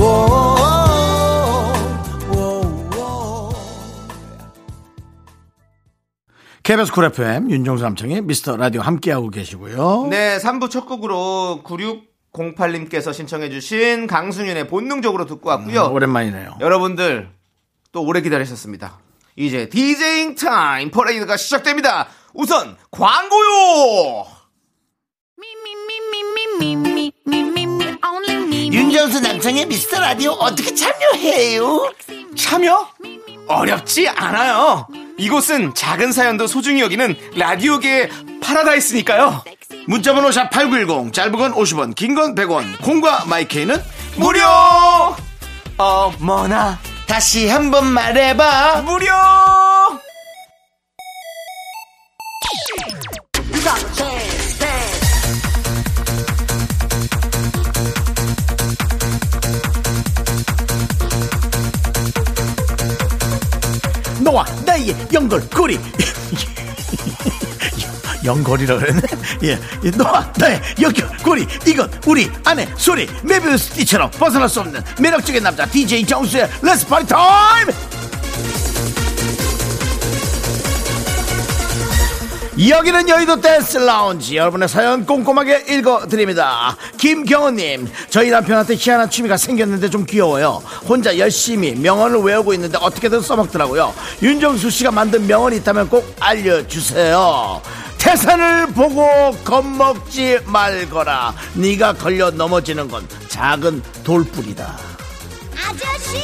워우, 0.00 0.56
워우, 2.32 2.90
워우. 2.96 3.52
KBS 6.64 6.92
쿨 6.92 7.04
FM 7.04 7.48
윤정수 7.52 7.84
남창의 7.84 8.22
미스터 8.22 8.56
라디오 8.56 8.80
함께하고 8.80 9.30
계시고요. 9.30 10.08
네, 10.10 10.38
3부 10.38 10.68
첫 10.68 10.86
곡으로 10.86 11.62
9608님께서 11.62 13.14
신청해 13.14 13.50
주신 13.50 14.08
강승윤의 14.08 14.66
본능적으로 14.66 15.26
듣고 15.26 15.48
왔고요. 15.48 15.86
음, 15.86 15.92
오랜만이네요. 15.92 16.56
여러분들 16.60 17.28
또 17.92 18.02
오래 18.02 18.20
기다리셨습니다. 18.20 18.98
이제 19.40 19.70
디제잉 19.70 20.34
타임 20.34 20.90
퍼레이드가 20.90 21.38
시작됩니다. 21.38 22.08
우선 22.34 22.76
광고요. 22.90 24.26
윤정수 28.52 29.20
남창의 29.20 29.64
미스터 29.66 29.98
라디오 29.98 30.32
어떻게 30.32 30.74
참여해요? 30.74 31.90
참여? 32.36 32.88
어렵지 33.48 34.08
않아요. 34.08 34.86
이곳은 35.16 35.74
작은 35.74 36.12
사연도 36.12 36.46
소중히 36.46 36.82
여기는 36.82 37.16
라디오계의 37.36 38.10
파라다이스니까요. 38.42 39.42
문자번호 39.86 40.30
샵 40.32 40.50
8910 40.50 41.14
짧은 41.14 41.32
건 41.32 41.54
50원 41.54 41.94
긴 41.94 42.14
건 42.14 42.34
100원 42.34 42.82
콩과 42.82 43.24
마이케이는 43.24 43.82
무료! 44.16 44.40
어머나 45.78 46.78
다시 47.10 47.48
한번 47.48 47.86
말해봐 47.86 48.82
무료! 48.82 49.08
너와 64.20 64.44
나의 64.64 64.94
연결고리 65.12 65.80
연결이라 68.24 68.78
그랬네. 68.78 69.02
예. 69.44 69.58
예, 69.84 69.90
너와 69.90 70.32
나의 70.36 70.60
연결 70.80 71.08
고리 71.18 71.46
이건 71.66 71.90
우리 72.06 72.30
안의 72.44 72.68
소리 72.76 73.08
뫼비우스 73.22 73.64
띠처럼 73.64 74.10
벗어날 74.12 74.48
수 74.48 74.60
없는 74.60 74.82
매력적인 75.00 75.42
남자 75.42 75.66
DJ 75.66 76.04
정수의 76.06 76.48
Let's 76.62 76.86
party 76.86 77.06
time 77.06 77.68
여기는 82.68 83.08
여의도 83.08 83.40
댄스 83.40 83.78
라운지. 83.78 84.36
여러분의 84.36 84.68
사연 84.68 85.06
꼼꼼하게 85.06 85.64
읽어드립니다. 85.70 86.76
김경호님 86.98 87.88
저희 88.10 88.28
남편한테 88.28 88.74
희한한 88.74 89.08
취미가 89.08 89.38
생겼는데 89.38 89.88
좀 89.88 90.04
귀여워요. 90.04 90.62
혼자 90.86 91.16
열심히 91.16 91.72
명언을 91.74 92.20
외우고 92.20 92.52
있는데 92.52 92.76
어떻게든 92.78 93.22
써먹더라고요. 93.22 93.94
윤정수씨가 94.22 94.90
만든 94.90 95.26
명언이 95.26 95.56
있다면 95.56 95.88
꼭 95.88 96.14
알려주세요 96.20 97.62
태산을 98.10 98.66
보고 98.68 99.06
겁먹지 99.44 100.40
말거라 100.44 101.32
네가 101.54 101.92
걸려 101.92 102.28
넘어지는 102.32 102.88
건 102.88 103.06
작은 103.28 103.80
돌뿌리다 104.02 104.76
아저씨 105.54 106.18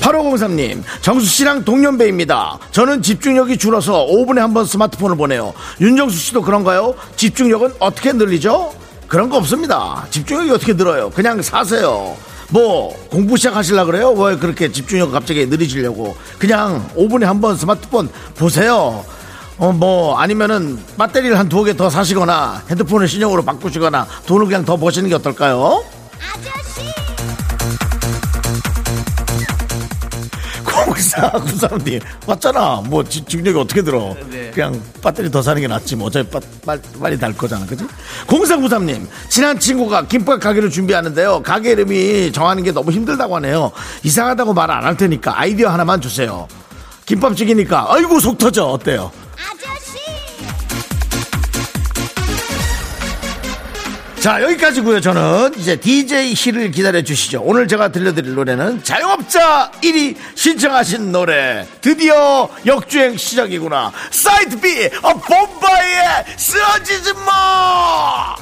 8503님, 0.00 0.82
정수 1.02 1.26
씨랑 1.26 1.64
동년배입니다. 1.64 2.58
저는 2.70 3.02
집중력이 3.02 3.58
줄어서 3.58 4.06
5분에 4.06 4.36
한 4.38 4.54
번 4.54 4.64
스마트폰을 4.64 5.16
보내요. 5.16 5.52
윤정수 5.80 6.16
씨도 6.16 6.42
그런가요? 6.42 6.94
집중력은 7.16 7.74
어떻게 7.80 8.12
늘리죠? 8.12 8.72
그런 9.08 9.28
거 9.28 9.36
없습니다. 9.38 10.06
집중력이 10.10 10.50
어떻게 10.52 10.72
늘어요? 10.74 11.10
그냥 11.10 11.42
사세요. 11.42 12.16
뭐 12.50 12.94
공부 13.10 13.36
시작하실라 13.36 13.84
그래요? 13.84 14.10
왜 14.12 14.36
그렇게 14.36 14.70
집중력 14.70 15.12
갑자기 15.12 15.46
느리시려고? 15.46 16.16
그냥 16.38 16.88
5분에 16.96 17.22
한 17.24 17.40
번 17.40 17.56
스마트폰 17.56 18.08
보세요. 18.36 19.04
어, 19.58 19.72
뭐, 19.72 20.18
아니면은, 20.18 20.78
배터리를 20.98 21.38
한 21.38 21.48
두어 21.48 21.64
개 21.64 21.72
더 21.72 21.88
사시거나, 21.88 22.64
핸드폰을 22.68 23.08
신형으로 23.08 23.42
바꾸시거나, 23.42 24.06
돈을 24.26 24.44
그냥 24.46 24.66
더 24.66 24.76
버시는 24.76 25.08
게 25.08 25.14
어떨까요? 25.14 25.82
아저씨 26.20 26.92
거기서 30.96 31.30
그 31.44 31.56
사람들이 31.56 32.00
맞잖아. 32.26 32.82
뭐 32.86 33.04
지, 33.04 33.24
중력이 33.24 33.58
어떻게 33.58 33.82
들어? 33.82 34.14
네. 34.30 34.50
그냥 34.54 34.80
배터리 35.02 35.30
더 35.30 35.42
사는 35.42 35.60
게 35.60 35.68
낫지. 35.68 35.96
뭐 35.96 36.06
어차피 36.08 36.28
빠, 36.30 36.40
빨리, 36.64 36.80
빨리 37.00 37.18
달 37.18 37.32
거잖아. 37.36 37.66
그지? 37.66 37.84
공사구삼님 38.26 39.06
친한 39.28 39.58
친구가 39.58 40.06
김밥 40.06 40.40
가게를 40.40 40.70
준비하는데요. 40.70 41.42
가게 41.42 41.72
이름이 41.72 42.32
정하는 42.32 42.62
게 42.62 42.72
너무 42.72 42.90
힘들다고 42.90 43.36
하네요. 43.36 43.72
이상하다고 44.02 44.54
말 44.54 44.70
안 44.70 44.84
할 44.84 44.96
테니까 44.96 45.38
아이디어 45.40 45.68
하나만 45.70 46.00
주세요. 46.00 46.46
김밥 47.06 47.36
죽이니까 47.36 47.86
아이고 47.92 48.18
속 48.20 48.36
터져 48.38 48.64
어때요? 48.66 49.10
자, 54.26 54.42
여기까지고요 54.42 55.00
저는 55.00 55.52
이제 55.56 55.76
DJ 55.76 56.34
힐을 56.34 56.72
기다려 56.72 57.00
주시죠. 57.00 57.42
오늘 57.44 57.68
제가 57.68 57.92
들려드릴 57.92 58.34
노래는 58.34 58.82
자영업자 58.82 59.70
1위 59.80 60.16
신청하신 60.34 61.12
노래. 61.12 61.64
드디어 61.80 62.48
역주행 62.66 63.16
시작이구나. 63.16 63.92
사이트 64.10 64.58
B, 64.58 64.90
어, 65.02 65.14
본바이에 65.14 66.24
쓰러지지 66.36 67.12
마! 67.24 68.34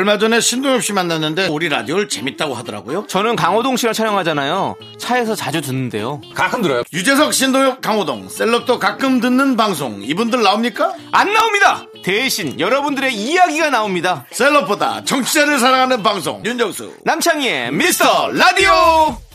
얼마 0.00 0.16
전에 0.16 0.40
신동엽 0.40 0.82
씨 0.82 0.94
만났는데 0.94 1.48
우리 1.48 1.68
라디오를 1.68 2.08
재밌다고 2.08 2.54
하더라고요. 2.54 3.04
저는 3.06 3.36
강호동 3.36 3.76
씨랑 3.76 3.92
촬영하잖아요. 3.92 4.76
차에서 4.96 5.34
자주 5.34 5.60
듣는데요. 5.60 6.22
가끔 6.32 6.62
들어요. 6.62 6.84
유재석, 6.90 7.34
신동엽, 7.34 7.82
강호동 7.82 8.30
셀럽도 8.30 8.78
가끔 8.78 9.20
듣는 9.20 9.58
방송 9.58 10.02
이분들 10.02 10.42
나옵니까? 10.42 10.94
안 11.12 11.34
나옵니다. 11.34 11.84
대신 12.02 12.58
여러분들의 12.58 13.14
이야기가 13.14 13.68
나옵니다. 13.68 14.24
셀럽보다 14.30 15.04
정치자를 15.04 15.58
사랑하는 15.58 16.02
방송 16.02 16.42
윤정수 16.46 16.94
남창희의 17.04 17.72
미스터 17.72 18.30
라디오. 18.32 19.29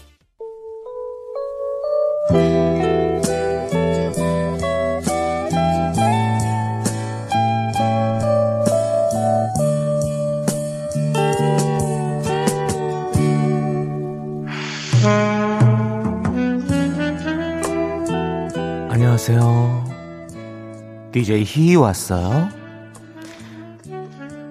안녕하세요. 19.28 21.10
DJ 21.12 21.44
히히 21.46 21.76
왔어요. 21.76 22.48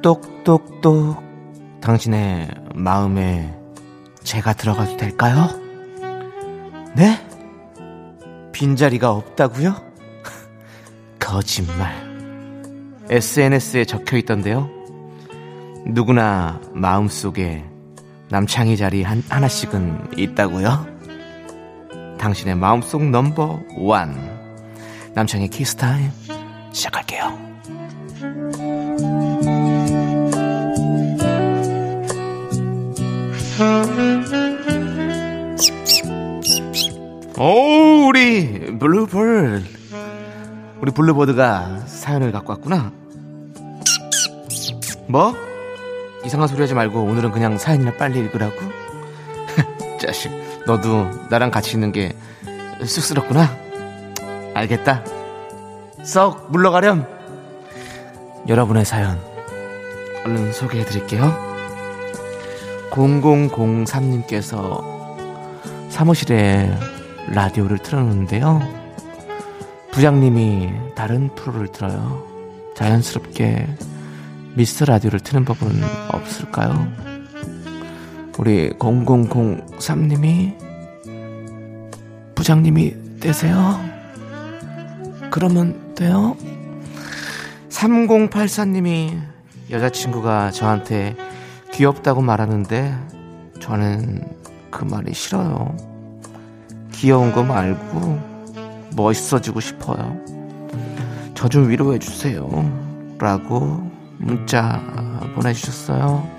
똑똑똑 0.03 1.23
당신의 1.81 2.49
마음에 2.75 3.55
제가 4.25 4.53
들어가도 4.55 4.97
될까요? 4.97 5.49
네? 6.97 7.25
빈자리가 8.51 9.13
없다고요? 9.13 9.77
거짓말. 11.21 11.95
SNS에 13.11 13.85
적혀 13.85 14.17
있던데요. 14.17 14.69
누구나 15.87 16.61
마음속에 16.73 17.65
남창희 18.29 18.77
자리 18.77 19.05
한, 19.05 19.23
하나씩은 19.29 20.19
있다고요? 20.19 20.87
당신의 22.19 22.57
마음속 22.57 23.09
number 23.09 23.61
one. 23.77 24.34
남창의 25.15 25.49
키스타임 25.49 26.11
시작할게요 26.73 27.39
오 37.39 38.09
우리 38.09 38.77
블루버드 38.79 39.65
우리 40.81 40.93
블루버드가 40.93 41.87
사연을 41.87 42.33
갖고 42.33 42.53
왔구나 42.53 42.93
뭐? 45.07 45.35
이상한 46.25 46.49
소리 46.49 46.61
하지 46.61 46.75
말고 46.75 47.03
오늘은 47.03 47.31
그냥 47.31 47.59
사연이나 47.59 47.93
빨리 47.93 48.19
읽으라고? 48.19 48.57
자식 50.01 50.33
너도 50.67 51.09
나랑 51.31 51.51
같이 51.51 51.73
있는 51.73 51.93
게 51.93 52.17
쑥스럽구나 52.85 53.64
알겠다. 54.55 55.05
썩 56.05 56.51
물러가렴. 56.51 57.07
여러분의 58.49 58.85
사연 58.85 59.19
얼른 60.25 60.53
소개해 60.53 60.85
드릴게요. 60.85 61.35
0003님께서 62.91 64.83
사무실에 65.91 66.73
라디오를 67.29 67.79
틀어놓는데요. 67.79 68.63
부장님이 69.91 70.71
다른 70.95 71.35
프로를 71.35 71.69
틀어요. 71.69 72.23
자연스럽게 72.77 73.67
미스터 74.55 74.85
라디오를 74.85 75.21
트는 75.21 75.45
법은 75.45 75.83
없을까요? 76.11 76.89
우리 78.39 78.71
0003님이 78.71 80.55
부장님이 82.35 83.21
되세요? 83.21 83.94
그러면 85.35 85.97
돼요? 85.97 86.37
3084님이 87.69 89.21
여자친구가 89.69 90.53
저한테 90.53 91.17
귀엽다고 91.73 92.21
말하는데 92.23 92.97
저는 93.59 94.23
그 94.71 94.85
말이 94.85 95.13
싫어요. 95.13 95.77
귀여운 96.93 97.33
거 97.33 97.43
말고 97.43 98.21
멋있어지고 98.95 99.59
싶어요. 99.59 100.17
저 101.35 101.49
좀 101.49 101.69
위로해 101.69 101.99
주세요. 101.99 102.49
라고 103.19 103.91
문자 104.19 104.81
보내주셨어요. 105.35 106.31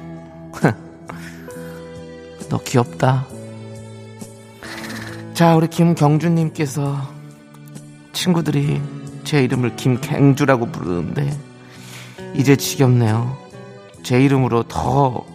너 2.50 2.58
귀엽다. 2.60 3.28
자, 5.34 5.54
우리 5.58 5.68
김경주님께서 5.68 7.15
친구들이 8.16 8.82
제 9.26 9.44
이름을 9.44 9.76
김갱주라고 9.76 10.72
부르는데 10.72 11.38
이제 12.34 12.56
지겹네요. 12.56 13.38
제 14.04 14.22
이름으로 14.22 14.64
더 14.64 15.26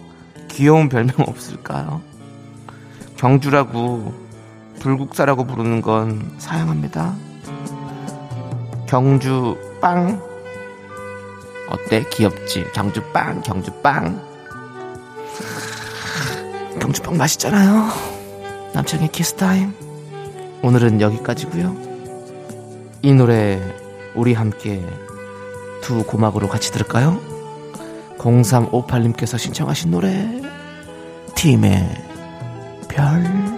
귀여운 0.49 0.89
별명 0.89 1.15
없을까요? 1.19 2.01
경주라고 3.15 4.13
불국사라고 4.79 5.45
부르는 5.45 5.81
건 5.81 6.33
사양합니다. 6.39 7.15
경주 8.87 9.57
빵 9.79 10.21
어때? 11.69 12.03
귀엽지? 12.11 12.65
경주 12.73 13.01
빵, 13.13 13.41
경주 13.41 13.71
빵. 13.81 14.21
경주 16.81 17.01
빵 17.01 17.15
맛있잖아요. 17.15 17.89
남창의 18.73 19.09
키스타임. 19.09 19.73
오늘은 20.63 20.99
여기까지고요. 20.99 21.90
이 23.03 23.13
노래 23.13 23.59
우리 24.13 24.33
함께 24.33 24.85
두 25.81 26.03
고막으로 26.03 26.47
같이 26.47 26.71
들을까요? 26.71 27.19
0358님께서 28.19 29.39
신청하신 29.39 29.89
노래 29.89 30.29
팀의 31.35 31.89
별 32.87 33.50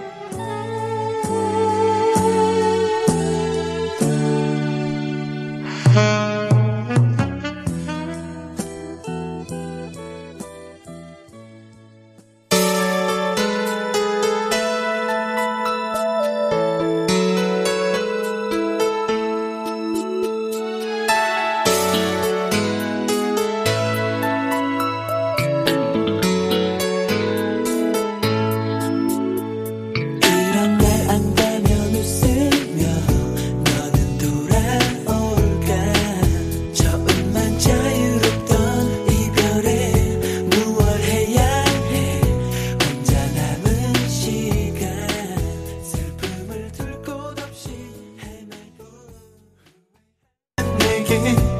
내 51.24 51.53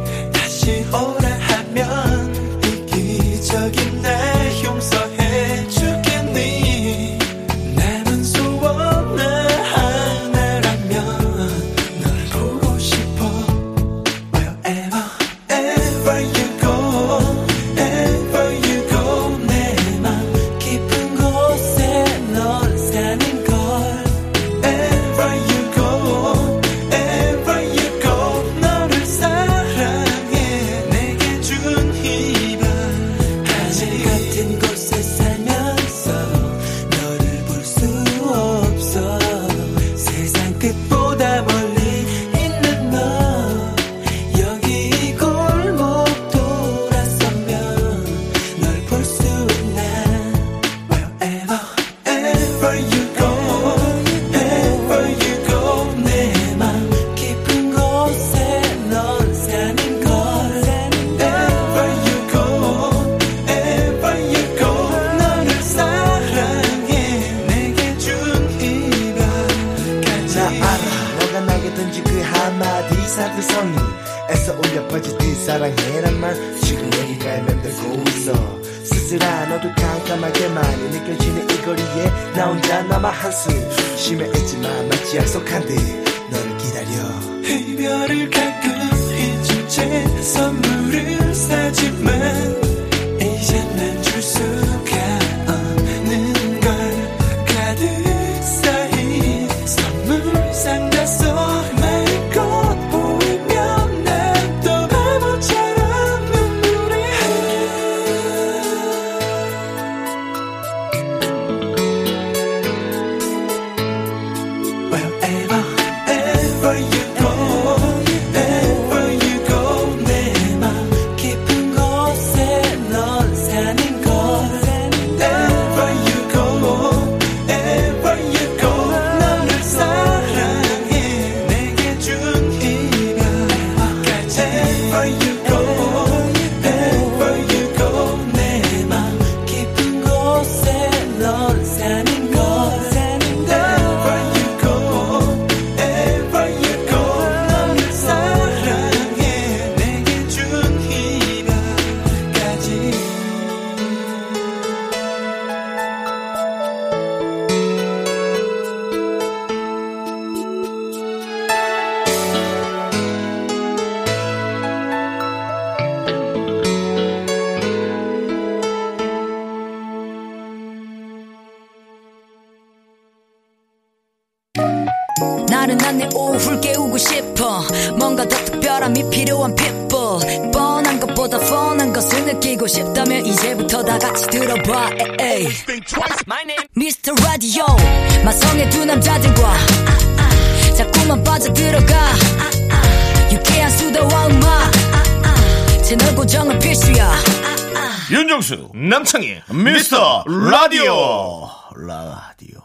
윤정수 198.11 198.71
남창희 198.75 199.43
미스터 199.51 200.25
라디오. 200.27 201.49
라디오. 201.77 202.61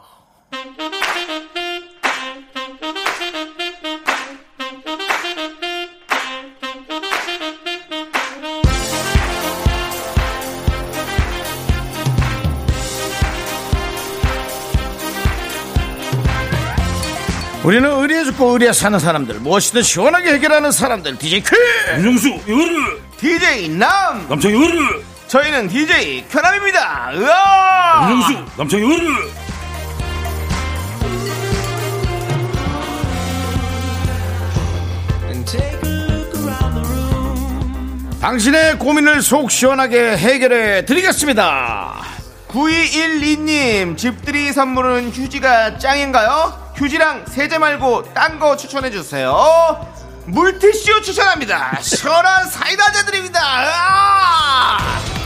우리는 17.63 17.87
의리에 17.89 18.23
죽고 18.23 18.53
의리에 18.53 18.73
사는 18.73 18.97
사람들 18.97 19.39
무엇이든 19.41 19.83
시원하게 19.83 20.33
해결하는 20.33 20.71
사람들 20.71 21.17
DJ 21.17 21.41
퀴 21.43 21.49
윤정수 21.97 22.27
이거를. 22.47 23.01
DJ 23.19 23.69
남! 23.69 24.27
남창희 24.29 24.55
이거를 24.55 25.03
저희는 25.29 25.67
DJ 25.67 26.27
쾌남입니다 26.27 27.11
으아 27.13 28.09
윤정수 28.09 28.45
남창희 28.57 28.83
room. 28.83 29.29
당신의 38.21 38.77
고민을 38.79 39.21
속 39.21 39.49
시원하게 39.49 40.17
해결해 40.17 40.85
드리겠습니다 40.85 41.95
9212님 42.49 43.97
집들이 43.97 44.51
선물은 44.51 45.11
휴지가 45.11 45.77
짱인가요? 45.77 46.73
휴지랑 46.75 47.25
세제 47.27 47.57
말고 47.57 48.13
딴 48.13 48.39
거 48.39 48.57
추천해 48.57 48.89
주세요 48.91 49.87
물티슈 50.25 51.01
추천합니다 51.01 51.79
시원한 51.81 52.49
사이다 52.49 52.85
한잔 52.85 53.05
드립니다 53.05 53.39
으아! 53.39 55.18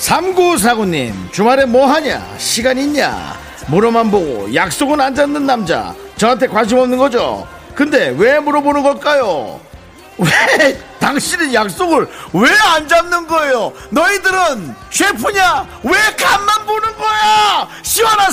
3949님 0.00 1.30
주말에 1.32 1.66
뭐하냐? 1.66 2.34
시간 2.38 2.78
있냐? 2.78 3.38
물어만 3.68 4.10
보고 4.10 4.52
약속은 4.54 5.00
안 5.00 5.14
잡는 5.14 5.44
남자. 5.46 5.94
저한테 6.16 6.46
관심 6.48 6.78
없는 6.78 6.96
거죠? 6.98 7.46
근데 7.74 8.14
왜 8.16 8.40
물어보는 8.40 8.82
걸까요? 8.82 9.60
왜 10.18 10.78
당신은 10.98 11.52
약속을 11.54 12.06
왜 12.34 12.50
안 12.74 12.86
잡는 12.88 13.26
거예요? 13.26 13.72
너희들은 13.90 14.74
셰프냐? 14.90 15.66
왜 15.84 15.92
간만 16.16 16.66
보는 16.66 16.96
거야? 16.96 17.68
시원한 17.82 18.30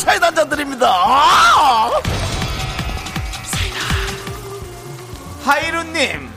드립니다. 0.49 0.89
아! 0.89 1.91
하이루님 5.43 6.29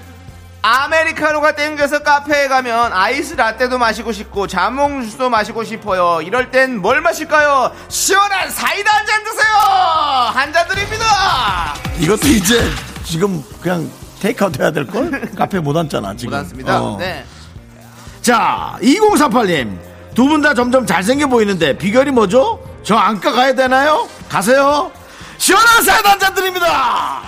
아메리카노가 0.63 1.53
땡겨서 1.55 2.01
카페에 2.01 2.49
가면 2.49 2.93
아이스 2.93 3.35
라떼도 3.35 3.79
마시고 3.79 4.13
싶고 4.13 4.47
자몽 4.47 5.03
주스도 5.03 5.31
마시고 5.31 5.65
싶어요 5.65 6.21
이럴 6.23 6.51
땐 6.51 6.79
뭘 6.79 7.01
마실까요? 7.01 7.73
시원한 7.89 8.51
사이다 8.51 8.91
한 8.93 9.07
잔 9.07 9.25
드세요 9.25 9.55
한 10.35 10.53
잔 10.53 10.69
드립니다 10.69 11.75
이것도 11.99 12.27
이제 12.29 12.71
지금 13.05 13.43
그냥 13.63 13.91
테이크아웃 14.21 14.61
해야 14.61 14.71
될 14.71 14.87
걸 14.87 15.11
카페 15.37 15.59
못 15.61 15.77
앉잖아 15.77 16.15
지금 16.17 16.33
못 16.33 16.39
앉습니다 16.39 16.83
어. 16.83 16.97
네. 16.99 17.25
자, 18.21 18.77
2048님. 18.83 19.79
두 20.15 20.29
분 20.29 20.43
다 20.43 20.53
점점 20.53 20.85
잘생겨 20.85 21.27
보이는데 21.29 21.79
비결이 21.79 22.11
뭐죠? 22.11 22.61
저 22.83 22.97
안가 22.97 23.33
가야 23.33 23.55
되나요? 23.55 24.07
가세요. 24.29 24.93
시원한 25.39 25.83
사이다 25.83 26.11
한 26.11 26.19
잔 26.19 26.35
드립니다. 26.35 27.23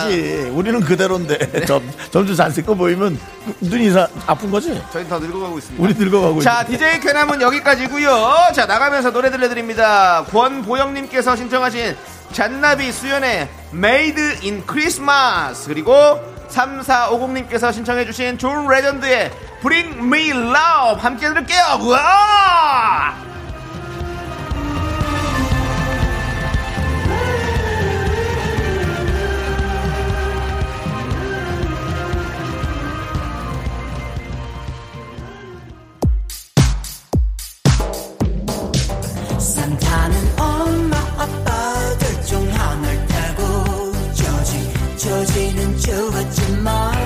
아~ 0.00 0.04
가야지. 0.04 0.50
우리는 0.52 0.80
그대로인데. 0.80 1.64
점, 1.66 1.82
점점 2.10 2.34
잘생겨 2.36 2.74
보이면 2.74 3.18
눈이 3.60 3.90
사- 3.90 4.08
아픈 4.26 4.50
거지? 4.50 4.80
저희 4.92 5.06
더 5.08 5.18
늙어가고 5.18 5.58
있습니다 5.58 5.84
우리 5.84 5.94
늙어가고 5.94 6.40
자, 6.42 6.62
있는데. 6.62 6.78
DJ 6.86 7.00
쾌남은 7.00 7.40
여기까지고요. 7.40 8.52
자, 8.54 8.66
나가면서 8.66 9.12
노래 9.12 9.30
들려드립니다. 9.30 10.24
권보영님께서 10.30 11.36
신청하신 11.36 11.96
잔나비 12.32 12.92
수연의 12.92 13.48
Made 13.74 14.22
in 14.44 14.62
Christmas 14.68 15.66
그리고 15.68 15.92
3450님께서 16.50 17.72
신청해주신 17.72 18.38
존 18.38 18.66
레전드의 18.68 19.30
Bring 19.62 19.98
Me 19.98 20.30
Love 20.30 21.00
함께 21.00 21.28
들을게요. 21.28 21.78
우와! 21.82 23.29
저지는 46.20 46.99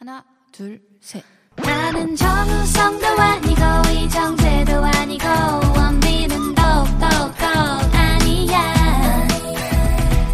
하나 0.00 0.24
둘 0.50 0.80
셋. 1.02 1.22
나는 1.56 2.16
정우성도 2.16 3.06
아니고 3.06 3.60
이정재도 3.92 4.72
아니고 4.82 5.26
원빈은 5.76 6.54
더욱더 6.54 7.06
아니야 7.92 9.26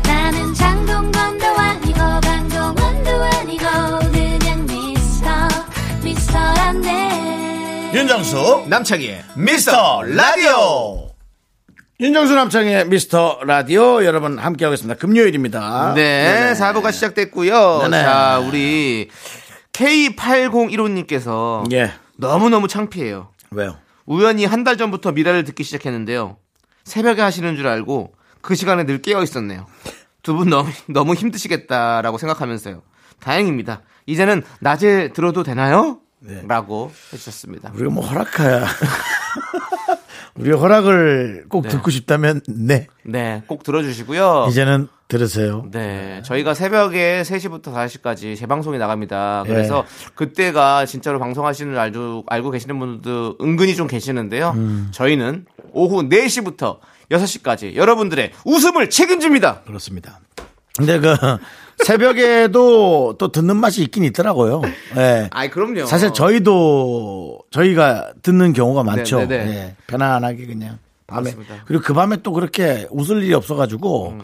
나는 0.04 0.54
장동건도 0.54 1.46
아니고 1.46 1.98
강동원도 1.98 3.10
아니고 3.10 3.64
그냥 4.12 4.66
미스터 4.66 5.30
미스터란데 6.04 7.90
윤정수, 7.92 8.66
남창희의 8.68 9.24
미스터 9.34 10.02
라디오. 10.04 11.10
윤정수 11.98 12.34
남창의 12.36 12.86
미스터 12.86 13.40
라디오 13.44 14.04
여러분 14.04 14.38
함께하고 14.38 14.74
있습니다. 14.74 14.96
금요일입니다. 15.00 15.94
네, 15.96 16.54
사부가 16.54 16.92
시작됐고요. 16.92 17.78
네네. 17.82 18.02
자, 18.04 18.38
우리 18.46 19.08
K8015님께서 19.76 21.70
예. 21.72 21.92
너무너무 22.16 22.68
창피해요. 22.68 23.28
왜요? 23.50 23.76
우연히 24.06 24.44
한 24.44 24.64
달 24.64 24.76
전부터 24.76 25.12
미라를 25.12 25.44
듣기 25.44 25.62
시작했는데요. 25.64 26.36
새벽에 26.84 27.20
하시는 27.22 27.56
줄 27.56 27.66
알고 27.66 28.12
그 28.40 28.54
시간에 28.54 28.84
늘 28.84 29.02
깨어 29.02 29.22
있었네요. 29.22 29.66
두 30.22 30.34
분 30.34 30.48
너무, 30.50 30.68
너무 30.88 31.14
힘드시겠다라고 31.14 32.18
생각하면서요. 32.18 32.82
다행입니다. 33.20 33.82
이제는 34.06 34.42
낮에 34.60 35.12
들어도 35.12 35.42
되나요? 35.44 36.00
라고 36.48 36.90
해주셨습니다. 37.12 37.70
우리가 37.74 37.90
뭐 37.90 38.04
허락해야. 38.04 38.66
우리 40.34 40.50
허락을 40.50 41.44
꼭 41.48 41.62
네. 41.62 41.68
듣고 41.68 41.90
싶다면, 41.90 42.40
네. 42.48 42.88
네, 43.04 43.42
꼭 43.46 43.62
들어주시고요. 43.62 44.46
이제는 44.50 44.88
들으세요. 45.08 45.64
네, 45.70 46.20
저희가 46.24 46.54
새벽에 46.54 47.22
3시부터 47.22 47.72
4시까지 47.72 48.36
재방송이 48.36 48.78
나갑니다. 48.78 49.44
예. 49.46 49.48
그래서 49.48 49.84
그때가 50.14 50.84
진짜로 50.86 51.18
방송하시는 51.20 51.72
줄 51.72 51.78
알고, 51.78 52.24
알고 52.26 52.50
계시는 52.50 52.78
분들도 52.78 53.38
은근히 53.40 53.76
좀 53.76 53.86
계시는데요. 53.86 54.52
음. 54.56 54.88
저희는 54.90 55.46
오후 55.72 56.02
4시부터 56.08 56.78
6시까지 57.10 57.76
여러분들의 57.76 58.32
웃음을 58.44 58.90
책임집니다. 58.90 59.62
그렇습니다. 59.62 60.18
근데 60.76 60.98
그, 60.98 61.14
새벽에도 61.84 63.16
또 63.18 63.30
듣는 63.30 63.56
맛이 63.56 63.82
있긴 63.82 64.02
있더라고요. 64.04 64.62
예. 64.96 65.28
아이, 65.30 65.50
그럼요. 65.50 65.86
사실 65.86 66.12
저희도 66.12 67.40
저희가 67.50 68.12
듣는 68.22 68.52
경우가 68.52 68.82
많죠. 68.82 69.18
네, 69.20 69.26
네, 69.26 69.44
네. 69.44 69.50
예, 69.52 69.76
편안하게 69.86 70.46
그냥 70.46 70.78
밤에 71.06 71.22
맞습니다. 71.30 71.64
그리고 71.66 71.82
그 71.84 71.92
밤에 71.94 72.16
또 72.22 72.32
그렇게 72.32 72.86
웃을 72.90 73.22
일이 73.22 73.32
없어가지고 73.34 74.10
음. 74.10 74.20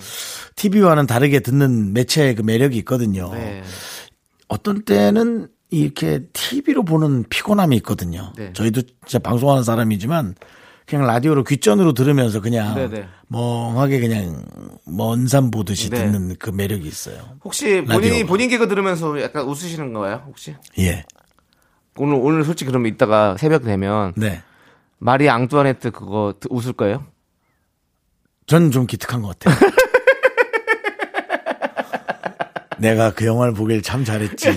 TV와는 0.57 1.07
다르게 1.07 1.41
듣는 1.41 1.93
매체의 1.93 2.35
그 2.35 2.43
매력이 2.43 2.77
있거든요. 2.79 3.33
네. 3.33 3.63
어떤 4.49 4.85
때는 4.85 5.49
이렇게 5.71 6.25
TV로 6.33 6.85
보는 6.85 7.25
피곤함이 7.31 7.77
있거든요. 7.77 8.33
네. 8.37 8.53
저희도 8.53 8.83
진짜 9.07 9.19
방송하는 9.21 9.63
사람이지만 9.63 10.35
그냥 10.85 11.07
라디오로 11.07 11.45
귓전으로 11.45 11.93
들으면서 11.95 12.41
그냥 12.41 12.75
네, 12.75 12.89
네. 12.89 13.07
멍하게 13.29 14.01
그냥 14.01 14.45
먼 14.85 15.27
산 15.29 15.51
보듯이 15.51 15.89
네. 15.89 15.99
듣는 16.05 16.35
그 16.39 16.51
매력이 16.51 16.87
있어요. 16.87 17.17
혹시 17.45 17.83
본인이 17.87 18.09
라디오가. 18.11 18.27
본인 18.29 18.49
개그 18.51 18.69
들으면서 18.69 19.23
약간 19.23 19.45
웃으시는 19.47 19.93
거예요? 19.95 20.25
혹시? 20.27 20.55
예. 20.79 21.05
오늘, 21.97 22.17
오늘 22.21 22.45
솔직히 22.45 22.69
그러면 22.71 22.93
이따가 22.93 23.37
새벽 23.39 23.63
되면 23.65 24.13
네. 24.17 24.43
마리 25.05 25.29
앙뚜아네트 25.29 25.91
그거 25.91 26.35
드- 26.39 26.47
웃을 26.51 26.73
거예요? 26.75 27.05
전 28.47 28.71
좀 28.71 28.87
기특한 28.87 29.21
것 29.23 29.37
같아요. 29.39 29.57
내가 32.79 33.13
그 33.13 33.27
영화를 33.27 33.55
보길 33.55 33.83
참 33.83 34.05
잘했지. 34.05 34.51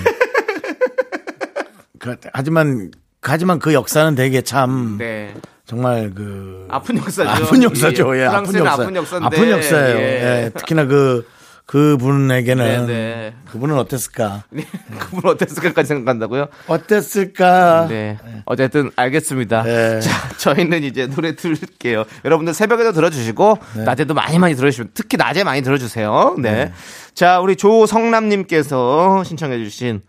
그, 1.99 2.15
하지만 2.33 2.91
하지만 3.21 3.59
그 3.59 3.73
역사는 3.73 4.15
되게 4.15 4.41
참 4.41 4.97
네. 4.99 5.33
정말 5.65 6.11
그 6.13 6.67
아픈 6.69 6.97
역사죠. 6.97 7.29
아픈 7.29 7.63
역사죠. 7.63 8.17
예, 8.17 8.25
아픈 8.25 8.51
프랑스는 8.51 8.65
역사. 8.65 8.83
아픈 8.83 8.95
역사인데. 8.95 9.25
아픈 9.25 9.49
역사예요. 9.51 9.97
예. 9.97 10.01
예, 10.45 10.49
특히나 10.55 10.85
그 10.85 11.27
그분에게는 11.65 12.85
네, 12.85 12.93
네. 12.93 13.33
그분은 13.49 13.75
어땠을까? 13.77 14.43
그분 14.99 15.31
어땠을까까지 15.31 15.87
생각한다고요? 15.87 16.47
어땠을까? 16.67 17.87
네. 17.89 18.17
어쨌든 18.45 18.91
알겠습니다. 18.95 19.63
네. 19.63 19.99
자, 19.99 20.29
저희는 20.37 20.83
이제 20.83 21.07
노래 21.07 21.35
들을게요. 21.35 22.05
여러분들 22.23 22.53
새벽에도 22.53 22.91
들어주시고 22.91 23.57
낮에도 23.85 24.13
많이 24.13 24.37
많이 24.37 24.55
들어주시면 24.55 24.91
특히 24.93 25.17
낮에 25.17 25.43
많이 25.43 25.63
들어주세요. 25.63 26.35
네. 26.39 26.71
자, 27.15 27.39
우리 27.39 27.55
조성남님께서 27.55 29.23
신청해주신 29.23 30.01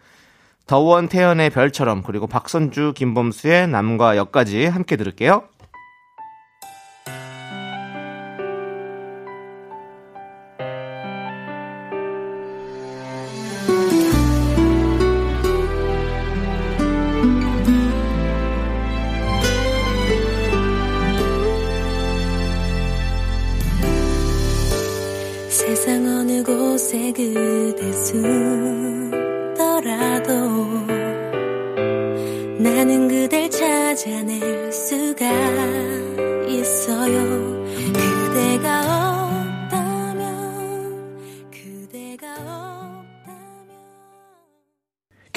더원 0.66 1.08
태연의 1.08 1.50
별처럼 1.50 2.02
그리고 2.02 2.26
박선주 2.26 2.92
김범수의 2.96 3.68
남과 3.68 4.16
역까지 4.16 4.66
함께 4.66 4.96
들을게요. 4.96 5.44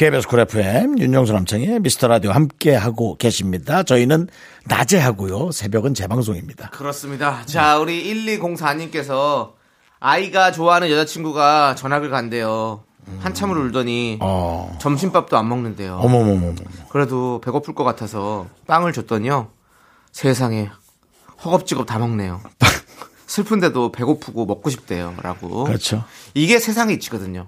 KBS 0.09 0.27
쿨 0.27 0.39
FM 0.39 0.97
윤정수 0.97 1.33
남창의 1.33 1.81
미스터 1.81 2.07
라디오 2.07 2.31
함께 2.31 2.73
하고 2.73 3.15
계십니다. 3.15 3.83
저희는 3.83 4.27
낮에 4.65 4.97
하고요. 4.97 5.51
새벽은 5.51 5.93
재방송입니다. 5.93 6.71
그렇습니다. 6.71 7.45
자, 7.45 7.77
우리 7.77 8.11
1204님께서 8.11 9.53
아이가 9.99 10.51
좋아하는 10.51 10.89
여자친구가 10.89 11.75
전학을 11.75 12.09
간대요. 12.09 12.83
한참을 13.19 13.55
울더니 13.59 14.17
어. 14.19 14.75
점심밥도 14.81 15.37
안 15.37 15.47
먹는데요. 15.47 15.97
어머머머머. 15.97 16.55
그래도 16.89 17.39
배고플 17.41 17.75
것 17.75 17.83
같아서 17.83 18.47
빵을 18.65 18.93
줬더니요. 18.93 19.51
세상에 20.11 20.71
허겁지겁 21.45 21.85
다 21.85 21.99
먹네요. 21.99 22.41
슬픈데도 23.27 23.91
배고프고 23.91 24.47
먹고 24.47 24.71
싶대요. 24.71 25.13
라고. 25.21 25.65
그렇죠. 25.65 26.03
이게 26.33 26.57
세상의 26.57 26.95
이치거든요. 26.95 27.47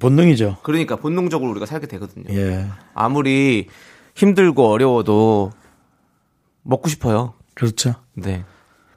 본능이죠. 0.00 0.58
그러니까 0.62 0.96
본능적으로 0.96 1.50
우리가 1.50 1.66
살게 1.66 1.86
되거든요. 1.86 2.26
예. 2.30 2.66
아무리 2.94 3.68
힘들고 4.14 4.68
어려워도 4.68 5.52
먹고 6.62 6.88
싶어요. 6.88 7.34
그렇죠. 7.54 7.94
네. 8.14 8.44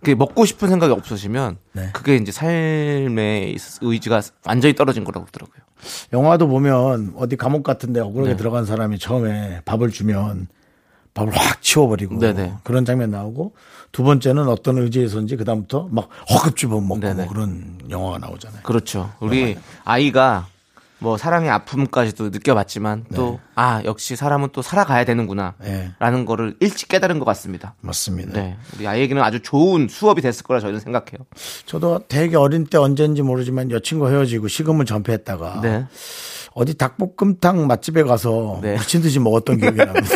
그 0.03 0.11
먹고 0.11 0.45
싶은 0.45 0.67
생각이 0.67 0.91
없어지면 0.93 1.57
네. 1.73 1.89
그게 1.93 2.15
이제 2.15 2.31
삶의 2.31 3.57
의지가 3.81 4.21
완전히 4.45 4.73
떨어진 4.73 5.03
거라고 5.03 5.25
그러더라고요. 5.25 5.61
영화도 6.13 6.47
보면 6.47 7.13
어디 7.17 7.35
감옥 7.35 7.63
같은데 7.63 7.99
억울하게 7.99 8.31
네. 8.31 8.37
들어간 8.37 8.65
사람이 8.65 8.99
처음에 8.99 9.61
밥을 9.65 9.89
주면 9.89 10.47
밥을 11.13 11.35
확 11.35 11.61
치워버리고 11.61 12.19
네네. 12.19 12.55
그런 12.63 12.85
장면 12.85 13.11
나오고 13.11 13.53
두 13.91 14.03
번째는 14.03 14.47
어떤 14.47 14.77
의지에서인지 14.77 15.35
그 15.35 15.45
다음부터 15.45 15.89
막 15.91 16.09
허겁지겁 16.29 16.83
먹고. 16.83 17.13
뭐 17.13 17.27
그런 17.27 17.79
영화가 17.89 18.19
나오잖아요. 18.19 18.61
그렇죠. 18.63 19.11
우리 19.19 19.57
아이가 19.83 20.47
뭐 21.01 21.17
사랑의 21.17 21.49
아픔까지도 21.49 22.29
느껴봤지만 22.29 23.05
또 23.15 23.39
아 23.55 23.81
역시 23.85 24.15
사람은 24.15 24.49
또 24.53 24.61
살아가야 24.61 25.03
되는구나 25.05 25.53
네. 25.59 25.91
라는 25.99 26.25
거를 26.25 26.55
일찍 26.61 26.87
깨달은 26.87 27.19
것 27.19 27.25
같습니다. 27.25 27.75
맞습니다. 27.81 28.33
네, 28.33 28.57
우리 28.75 28.87
아이에게는 28.87 29.21
아주 29.21 29.39
좋은 29.41 29.87
수업이 29.87 30.21
됐을 30.21 30.43
거라 30.43 30.59
저희는 30.59 30.79
생각해요. 30.79 31.25
저도 31.65 32.01
되게 32.07 32.37
어린 32.37 32.65
때 32.65 32.77
언제인지 32.77 33.21
모르지만 33.21 33.69
여친과 33.69 34.09
헤어지고 34.09 34.47
식음을 34.47 34.85
전폐했다가 34.85 35.59
네, 35.61 35.85
어디 36.53 36.73
닭볶음탕 36.75 37.67
맛집에 37.67 38.03
가서 38.03 38.59
네. 38.61 38.75
미친 38.77 39.01
듯이 39.01 39.19
먹었던 39.19 39.57
기억이 39.57 39.77
납니다. 39.85 40.07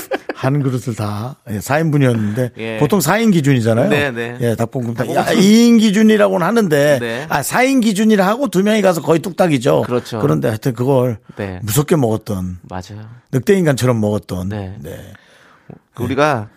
한 0.46 0.62
그릇을 0.62 0.96
다 0.96 1.36
예, 1.50 1.58
4인분이었는데 1.58 2.52
예. 2.58 2.78
보통 2.78 3.00
4인 3.00 3.34
기준이잖아요. 3.34 3.90
네, 3.90 4.12
네. 4.12 4.38
예, 4.42 4.56
닭볶음탕. 4.56 5.14
야, 5.16 5.26
2인 5.26 5.80
기준이라고는 5.80 6.46
하는데 6.46 7.00
네. 7.00 7.26
아, 7.30 7.42
4인 7.42 7.82
기준이라 7.82 8.26
하고 8.26 8.48
두 8.48 8.64
명이 8.64 8.82
가서 8.82 9.02
거의 9.02 9.20
뚝딱이죠. 9.20 9.84
그렇죠. 9.84 10.20
그런데 10.20 10.48
하여튼 10.48 10.74
그걸 10.74 11.18
네. 11.36 11.60
무섭게 11.64 11.96
먹었던 11.96 12.60
맞아요. 12.64 13.08
늑대 13.32 13.58
인간처럼 13.58 14.00
먹었던 14.00 14.50
네. 14.50 14.76
네. 14.80 14.98
그 15.94 16.04
우리가 16.04 16.50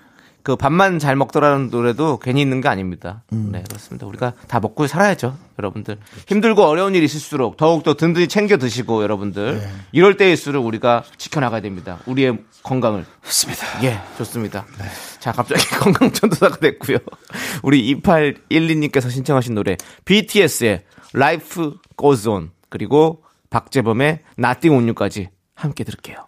그 0.48 0.56
밥만 0.56 0.98
잘 0.98 1.14
먹더라는 1.14 1.68
노래도 1.68 2.18
괜히 2.18 2.40
있는 2.40 2.62
게 2.62 2.68
아닙니다. 2.68 3.22
음. 3.34 3.50
네, 3.52 3.62
그렇습니다. 3.68 4.06
우리가 4.06 4.32
다 4.46 4.60
먹고 4.60 4.86
살아야죠, 4.86 5.36
여러분들. 5.58 5.98
힘들고 6.26 6.64
어려운 6.64 6.94
일이 6.94 7.04
있을수록 7.04 7.58
더욱더 7.58 7.92
든든히 7.92 8.28
챙겨 8.28 8.56
드시고, 8.56 9.02
여러분들. 9.02 9.58
네. 9.60 9.68
이럴 9.92 10.16
때일수록 10.16 10.64
우리가 10.64 11.04
지켜나가야 11.18 11.60
됩니다. 11.60 11.98
우리의 12.06 12.38
건강을. 12.62 13.04
좋습니다. 13.24 13.84
예, 13.84 14.00
좋습니다. 14.16 14.64
자, 15.20 15.32
갑자기 15.32 15.62
건강 15.76 16.10
전도사가 16.10 16.56
됐고요. 16.56 16.96
우리 17.62 17.94
2812님께서 17.96 19.10
신청하신 19.10 19.54
노래 19.54 19.76
BTS의 20.06 20.82
Life 21.14 21.72
Goes 21.98 22.26
On 22.26 22.52
그리고 22.70 23.22
박재범의 23.50 24.20
Nothing 24.38 24.74
on 24.74 24.84
You까지 24.84 25.28
함께 25.54 25.84
들을게요. 25.84 26.27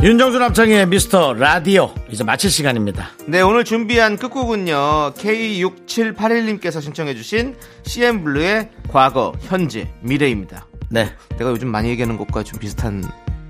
윤정수 0.00 0.38
남창의 0.38 0.86
미스터 0.86 1.32
라디오 1.32 1.92
이제 2.08 2.22
마칠 2.22 2.50
시간입니다 2.50 3.08
네, 3.26 3.40
오늘 3.40 3.64
준비한 3.64 4.16
끝곡은요. 4.16 5.14
K6781님께서 5.16 6.80
신청해주신 6.80 7.56
CM블루의 7.82 8.70
과거, 8.88 9.32
현재, 9.40 9.90
미래입니다. 10.02 10.66
네 10.88 11.08
내가 11.36 11.50
요즘 11.50 11.68
많이 11.68 11.88
얘기하는 11.88 12.16
것과 12.16 12.44
좀 12.44 12.60
비슷한 12.60 13.02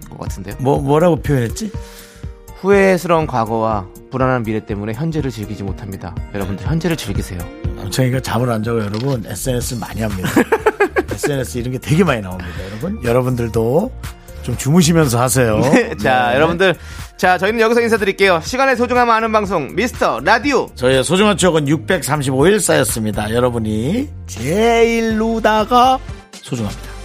것 0.08 0.18
같은데요. 0.18 0.56
뭐, 0.60 0.80
뭐라고 0.80 1.16
표현했지? 1.16 1.70
후회스러운 2.60 3.26
과거와 3.26 3.86
불안한 4.10 4.44
미래 4.44 4.64
때문에 4.64 4.94
현재를 4.94 5.30
즐기지 5.30 5.64
못합니다. 5.64 6.14
여러분들 6.32 6.66
현재를 6.66 6.96
즐기세요. 6.96 7.38
남창이가 7.76 8.20
잠을 8.20 8.50
안 8.50 8.62
자고 8.62 8.80
여러분 8.80 9.22
SNS를 9.26 9.80
많이 9.80 10.00
합니다 10.00 10.28
SNS 11.12 11.58
이런 11.58 11.72
게 11.72 11.78
되게 11.78 12.04
많이 12.04 12.20
나옵니다 12.20 12.50
여러분 12.66 13.04
여러분들도 13.04 13.92
좀 14.48 14.56
주무시면서 14.56 15.20
하세요 15.20 15.60
자, 16.02 16.30
네. 16.30 16.36
여러분들. 16.36 16.74
자, 17.18 17.36
저희는 17.36 17.60
여기서 17.60 17.82
인사드릴게요. 17.82 18.40
시간의 18.42 18.76
소중함 18.76 19.10
아는 19.10 19.30
방송, 19.30 19.74
미스터 19.74 20.20
라디오. 20.24 20.70
저희의 20.74 21.04
소중한 21.04 21.36
추억은 21.36 21.66
635일 21.66 22.58
쌓였습니다. 22.58 23.30
여러분이 23.34 24.08
제일 24.26 25.18
루다가 25.18 25.98
소중합니다. 26.32 26.97